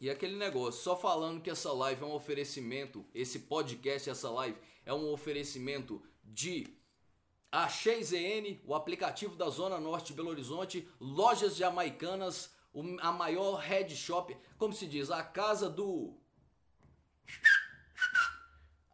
E 0.00 0.08
aquele 0.08 0.36
negócio, 0.36 0.82
só 0.82 0.94
falando 0.94 1.40
que 1.40 1.50
essa 1.50 1.72
live 1.72 2.02
é 2.02 2.06
um 2.06 2.12
oferecimento, 2.12 3.04
esse 3.14 3.40
podcast, 3.40 4.08
essa 4.08 4.30
live 4.30 4.56
é 4.86 4.94
um 4.94 5.12
oferecimento 5.12 6.02
de 6.24 6.74
a 7.50 7.68
ZN, 7.68 8.60
o 8.64 8.74
aplicativo 8.74 9.36
da 9.36 9.48
Zona 9.50 9.78
Norte 9.78 10.08
de 10.08 10.14
Belo 10.14 10.30
Horizonte, 10.30 10.88
lojas 11.00 11.56
jamaicanas, 11.56 12.50
a 13.00 13.10
maior 13.10 13.56
head 13.56 13.94
shop, 13.96 14.36
como 14.56 14.72
se 14.72 14.86
diz, 14.86 15.10
a 15.10 15.22
casa 15.22 15.68
do 15.68 16.16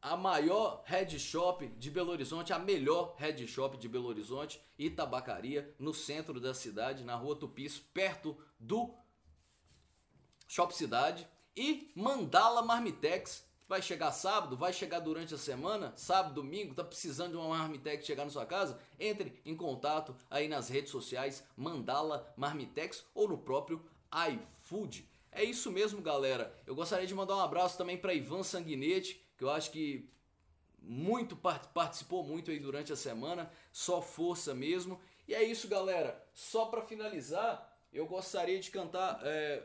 a 0.00 0.16
maior 0.16 0.82
head 0.86 1.16
shop 1.18 1.66
de 1.78 1.90
Belo 1.90 2.10
Horizonte, 2.10 2.52
a 2.52 2.58
melhor 2.58 3.14
head 3.18 3.46
shop 3.46 3.76
de 3.76 3.88
Belo 3.88 4.08
Horizonte 4.08 4.60
e 4.78 4.90
tabacaria 4.90 5.74
no 5.78 5.94
centro 5.94 6.40
da 6.40 6.54
cidade, 6.54 7.04
na 7.04 7.14
rua 7.14 7.36
Tupis, 7.36 7.78
perto 7.78 8.36
do 8.58 8.92
Shop 10.48 10.74
Cidade 10.74 11.26
e 11.56 11.92
Mandala 11.94 12.62
Marmitex, 12.62 13.44
vai 13.72 13.80
chegar 13.80 14.12
sábado, 14.12 14.54
vai 14.54 14.70
chegar 14.70 15.00
durante 15.00 15.32
a 15.32 15.38
semana, 15.38 15.94
sábado, 15.96 16.34
domingo, 16.34 16.74
tá 16.74 16.84
precisando 16.84 17.30
de 17.30 17.36
uma 17.38 17.56
Marmitex 17.56 18.04
chegar 18.04 18.22
na 18.22 18.30
sua 18.30 18.44
casa? 18.44 18.78
Entre 19.00 19.40
em 19.46 19.56
contato 19.56 20.14
aí 20.30 20.46
nas 20.46 20.68
redes 20.68 20.90
sociais 20.90 21.42
Mandala 21.56 22.30
Marmitex 22.36 23.02
ou 23.14 23.26
no 23.26 23.38
próprio 23.38 23.82
iFood. 24.28 25.08
É 25.30 25.42
isso 25.42 25.72
mesmo, 25.72 26.02
galera. 26.02 26.54
Eu 26.66 26.74
gostaria 26.74 27.06
de 27.06 27.14
mandar 27.14 27.34
um 27.34 27.40
abraço 27.40 27.78
também 27.78 27.96
para 27.96 28.12
Ivan 28.12 28.42
Sanguinete, 28.42 29.24
que 29.38 29.44
eu 29.44 29.48
acho 29.48 29.70
que 29.70 30.06
muito 30.78 31.34
participou 31.34 32.22
muito 32.22 32.50
aí 32.50 32.60
durante 32.60 32.92
a 32.92 32.96
semana, 32.96 33.50
só 33.72 34.02
força 34.02 34.54
mesmo. 34.54 35.00
E 35.26 35.34
é 35.34 35.42
isso, 35.42 35.66
galera. 35.66 36.22
Só 36.34 36.66
para 36.66 36.82
finalizar, 36.82 37.74
eu 37.90 38.04
gostaria 38.04 38.60
de 38.60 38.70
cantar 38.70 39.18
é, 39.22 39.62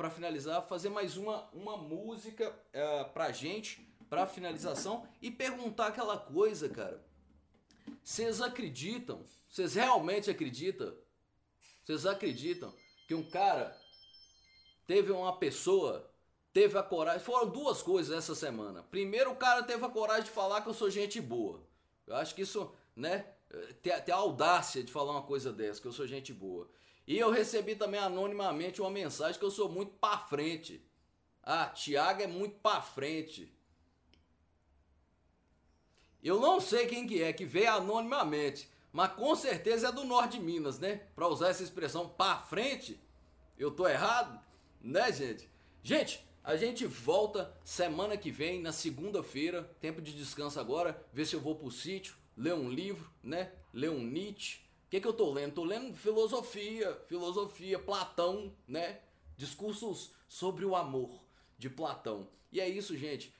para 0.00 0.08
finalizar, 0.08 0.62
fazer 0.62 0.88
mais 0.88 1.18
uma, 1.18 1.46
uma 1.52 1.76
música 1.76 2.48
uh, 2.48 3.12
pra 3.12 3.32
gente, 3.32 3.86
pra 4.08 4.26
finalização, 4.26 5.06
e 5.20 5.30
perguntar 5.30 5.88
aquela 5.88 6.16
coisa, 6.16 6.70
cara. 6.70 7.04
Vocês 8.02 8.40
acreditam? 8.40 9.22
Vocês 9.46 9.74
realmente 9.74 10.30
acreditam? 10.30 10.96
Vocês 11.84 12.06
acreditam 12.06 12.72
que 13.06 13.14
um 13.14 13.28
cara 13.28 13.78
teve 14.86 15.12
uma 15.12 15.36
pessoa, 15.36 16.10
teve 16.50 16.78
a 16.78 16.82
coragem. 16.82 17.20
Foram 17.20 17.50
duas 17.50 17.82
coisas 17.82 18.16
essa 18.16 18.34
semana. 18.34 18.82
Primeiro, 18.84 19.32
o 19.32 19.36
cara 19.36 19.62
teve 19.64 19.84
a 19.84 19.90
coragem 19.90 20.24
de 20.24 20.30
falar 20.30 20.62
que 20.62 20.68
eu 20.70 20.74
sou 20.74 20.88
gente 20.88 21.20
boa. 21.20 21.60
Eu 22.06 22.16
acho 22.16 22.34
que 22.34 22.40
isso, 22.40 22.72
né? 22.96 23.26
Ter, 23.82 24.02
ter 24.02 24.12
a 24.12 24.16
audácia 24.16 24.82
de 24.82 24.90
falar 24.90 25.12
uma 25.12 25.24
coisa 25.24 25.52
dessa, 25.52 25.78
que 25.78 25.86
eu 25.86 25.92
sou 25.92 26.06
gente 26.06 26.32
boa. 26.32 26.70
E 27.10 27.18
eu 27.18 27.28
recebi 27.28 27.74
também 27.74 27.98
anonimamente 27.98 28.80
uma 28.80 28.88
mensagem 28.88 29.36
que 29.36 29.44
eu 29.44 29.50
sou 29.50 29.68
muito 29.68 29.90
pra 29.94 30.16
frente. 30.16 30.80
Ah, 31.42 31.66
Tiago 31.66 32.22
é 32.22 32.28
muito 32.28 32.60
pra 32.60 32.80
frente. 32.80 33.52
Eu 36.22 36.38
não 36.38 36.60
sei 36.60 36.86
quem 36.86 37.08
que 37.08 37.20
é, 37.20 37.32
que 37.32 37.44
veio 37.44 37.72
anonimamente, 37.72 38.70
mas 38.92 39.12
com 39.14 39.34
certeza 39.34 39.88
é 39.88 39.92
do 39.92 40.04
norte 40.04 40.38
de 40.38 40.44
Minas, 40.44 40.78
né? 40.78 41.02
Pra 41.16 41.26
usar 41.26 41.48
essa 41.48 41.64
expressão 41.64 42.08
pra 42.08 42.38
frente, 42.38 42.96
eu 43.58 43.72
tô 43.72 43.88
errado, 43.88 44.40
né, 44.80 45.10
gente? 45.10 45.50
Gente, 45.82 46.24
a 46.44 46.54
gente 46.54 46.86
volta 46.86 47.52
semana 47.64 48.16
que 48.16 48.30
vem, 48.30 48.62
na 48.62 48.70
segunda-feira, 48.70 49.64
tempo 49.80 50.00
de 50.00 50.14
descanso 50.14 50.60
agora, 50.60 51.04
ver 51.12 51.26
se 51.26 51.34
eu 51.34 51.40
vou 51.40 51.56
pro 51.56 51.72
sítio, 51.72 52.14
ler 52.36 52.54
um 52.54 52.70
livro, 52.70 53.10
né? 53.20 53.50
Ler 53.74 53.90
um 53.90 53.98
Nietzsche. 53.98 54.69
O 54.90 54.90
que, 54.90 55.00
que 55.00 55.06
eu 55.06 55.12
tô 55.12 55.32
lendo? 55.32 55.54
Tô 55.54 55.62
lendo 55.62 55.96
filosofia, 55.96 57.00
filosofia, 57.06 57.78
Platão, 57.78 58.52
né? 58.66 58.98
Discursos 59.36 60.10
sobre 60.28 60.64
o 60.64 60.74
amor 60.74 61.22
de 61.56 61.70
Platão. 61.70 62.26
E 62.50 62.60
é 62.60 62.68
isso, 62.68 62.96
gente. 62.96 63.32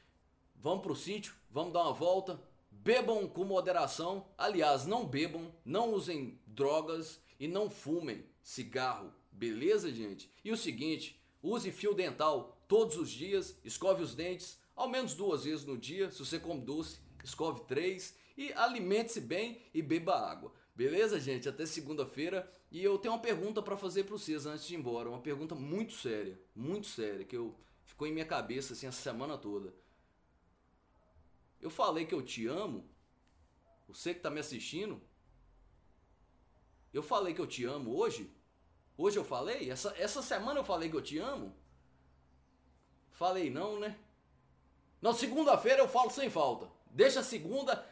Vamos 0.54 0.84
pro 0.84 0.94
sítio, 0.94 1.34
vamos 1.50 1.72
dar 1.72 1.82
uma 1.82 1.92
volta, 1.92 2.40
Bebam 2.70 3.26
com 3.26 3.42
moderação. 3.42 4.28
Aliás, 4.38 4.86
não 4.86 5.04
bebam, 5.04 5.52
não 5.64 5.92
usem 5.92 6.40
drogas 6.46 7.20
e 7.40 7.48
não 7.48 7.68
fumem 7.68 8.24
cigarro. 8.44 9.12
Beleza, 9.32 9.92
gente? 9.92 10.30
E 10.44 10.52
o 10.52 10.56
seguinte, 10.56 11.20
use 11.42 11.72
fio 11.72 11.94
dental 11.94 12.64
todos 12.68 12.96
os 12.96 13.10
dias, 13.10 13.58
escove 13.64 14.04
os 14.04 14.14
dentes 14.14 14.56
ao 14.76 14.88
menos 14.88 15.14
duas 15.14 15.42
vezes 15.42 15.66
no 15.66 15.76
dia. 15.76 16.12
Se 16.12 16.20
você 16.20 16.38
come 16.38 16.60
doce, 16.60 17.00
escove 17.24 17.62
três 17.64 18.16
e 18.38 18.52
alimente-se 18.52 19.20
bem 19.20 19.60
e 19.74 19.82
beba 19.82 20.14
água. 20.14 20.52
Beleza, 20.74 21.20
gente? 21.20 21.48
Até 21.48 21.66
segunda-feira. 21.66 22.50
E 22.70 22.82
eu 22.82 22.98
tenho 22.98 23.14
uma 23.14 23.20
pergunta 23.20 23.60
para 23.60 23.76
fazer 23.76 24.04
para 24.04 24.12
vocês 24.12 24.46
antes 24.46 24.66
de 24.66 24.74
ir 24.74 24.78
embora. 24.78 25.08
Uma 25.10 25.20
pergunta 25.20 25.54
muito 25.54 25.92
séria, 25.92 26.40
muito 26.54 26.86
séria, 26.86 27.24
que 27.24 27.36
eu 27.36 27.54
ficou 27.84 28.06
em 28.06 28.12
minha 28.12 28.24
cabeça 28.24 28.72
assim 28.72 28.86
essa 28.86 29.02
semana 29.02 29.36
toda. 29.36 29.74
Eu 31.60 31.70
falei 31.70 32.06
que 32.06 32.14
eu 32.14 32.22
te 32.22 32.46
amo. 32.46 32.88
Você 33.88 34.12
que 34.12 34.20
está 34.20 34.30
me 34.30 34.40
assistindo. 34.40 35.00
Eu 36.92 37.02
falei 37.02 37.34
que 37.34 37.40
eu 37.40 37.46
te 37.46 37.64
amo 37.64 37.96
hoje. 37.96 38.32
Hoje 38.96 39.18
eu 39.18 39.24
falei? 39.24 39.70
Essa, 39.70 39.94
essa 39.96 40.22
semana 40.22 40.60
eu 40.60 40.64
falei 40.64 40.88
que 40.88 40.96
eu 40.96 41.02
te 41.02 41.18
amo? 41.18 41.54
Falei 43.12 43.50
não, 43.50 43.78
né? 43.78 43.98
Não, 45.00 45.12
segunda-feira 45.12 45.80
eu 45.80 45.88
falo 45.88 46.10
sem 46.10 46.30
falta. 46.30 46.70
Deixa 46.86 47.22
segunda, 47.22 47.84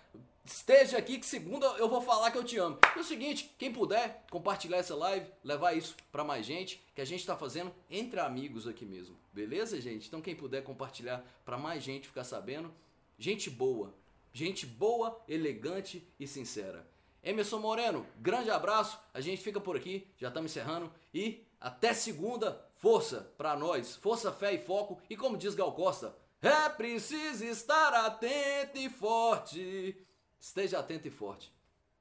esteja 0.49 0.99
aqui 0.99 1.19
que 1.19 1.27
segunda 1.27 1.67
eu 1.79 1.89
vou 1.89 2.01
falar 2.01 2.31
que 2.31 2.39
eu 2.39 2.45
te 2.45 2.59
amo. 2.59 2.79
E 2.97 2.99
o 2.99 3.05
seguinte, 3.05 3.55
quem 3.59 3.73
puder 3.73 4.25
compartilhar 4.31 4.79
essa 4.79 4.95
live, 4.95 5.31
levar 5.45 5.75
isso 5.75 5.95
para 6.11 6.25
mais 6.25 6.45
gente, 6.45 6.83
que 6.95 7.01
a 7.01 7.05
gente 7.05 7.21
está 7.21 7.37
fazendo 7.37 7.73
entre 7.91 8.19
amigos 8.19 8.67
aqui 8.67 8.85
mesmo. 8.85 9.17
Beleza, 9.33 9.81
gente? 9.81 10.09
Então 10.09 10.21
quem 10.21 10.35
puder 10.35 10.63
compartilhar 10.63 11.25
para 11.45 11.57
mais 11.57 11.83
gente 11.83 12.09
ficar 12.09 12.25
sabendo, 12.25 12.73
Gente 13.21 13.51
boa, 13.51 13.93
gente 14.33 14.65
boa, 14.65 15.21
elegante 15.27 16.07
e 16.21 16.27
sincera. 16.27 16.89
Emerson 17.21 17.59
Moreno, 17.59 18.07
grande 18.17 18.49
abraço. 18.49 18.97
A 19.13 19.21
gente 19.21 19.43
fica 19.43 19.61
por 19.61 19.77
aqui, 19.77 20.07
já 20.17 20.29
estamos 20.29 20.53
encerrando 20.53 20.93
e 21.13 21.45
até 21.61 21.93
segunda. 21.93 22.65
Força 22.77 23.33
para 23.37 23.57
nós, 23.57 23.97
força, 23.97 24.31
fé 24.31 24.55
e 24.55 24.59
foco. 24.59 25.01
E 25.11 25.17
como 25.17 25.37
diz 25.37 25.57
Gal 25.57 25.73
Costa, 25.73 26.15
é 26.41 26.69
preciso 26.69 27.45
estar 27.45 27.93
atento 27.93 28.79
e 28.79 28.89
forte. 28.89 29.97
Esteja 30.41 30.79
atento 30.79 31.09
e 31.09 31.11
forte. 31.11 31.53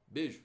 Beijo. 0.05 0.41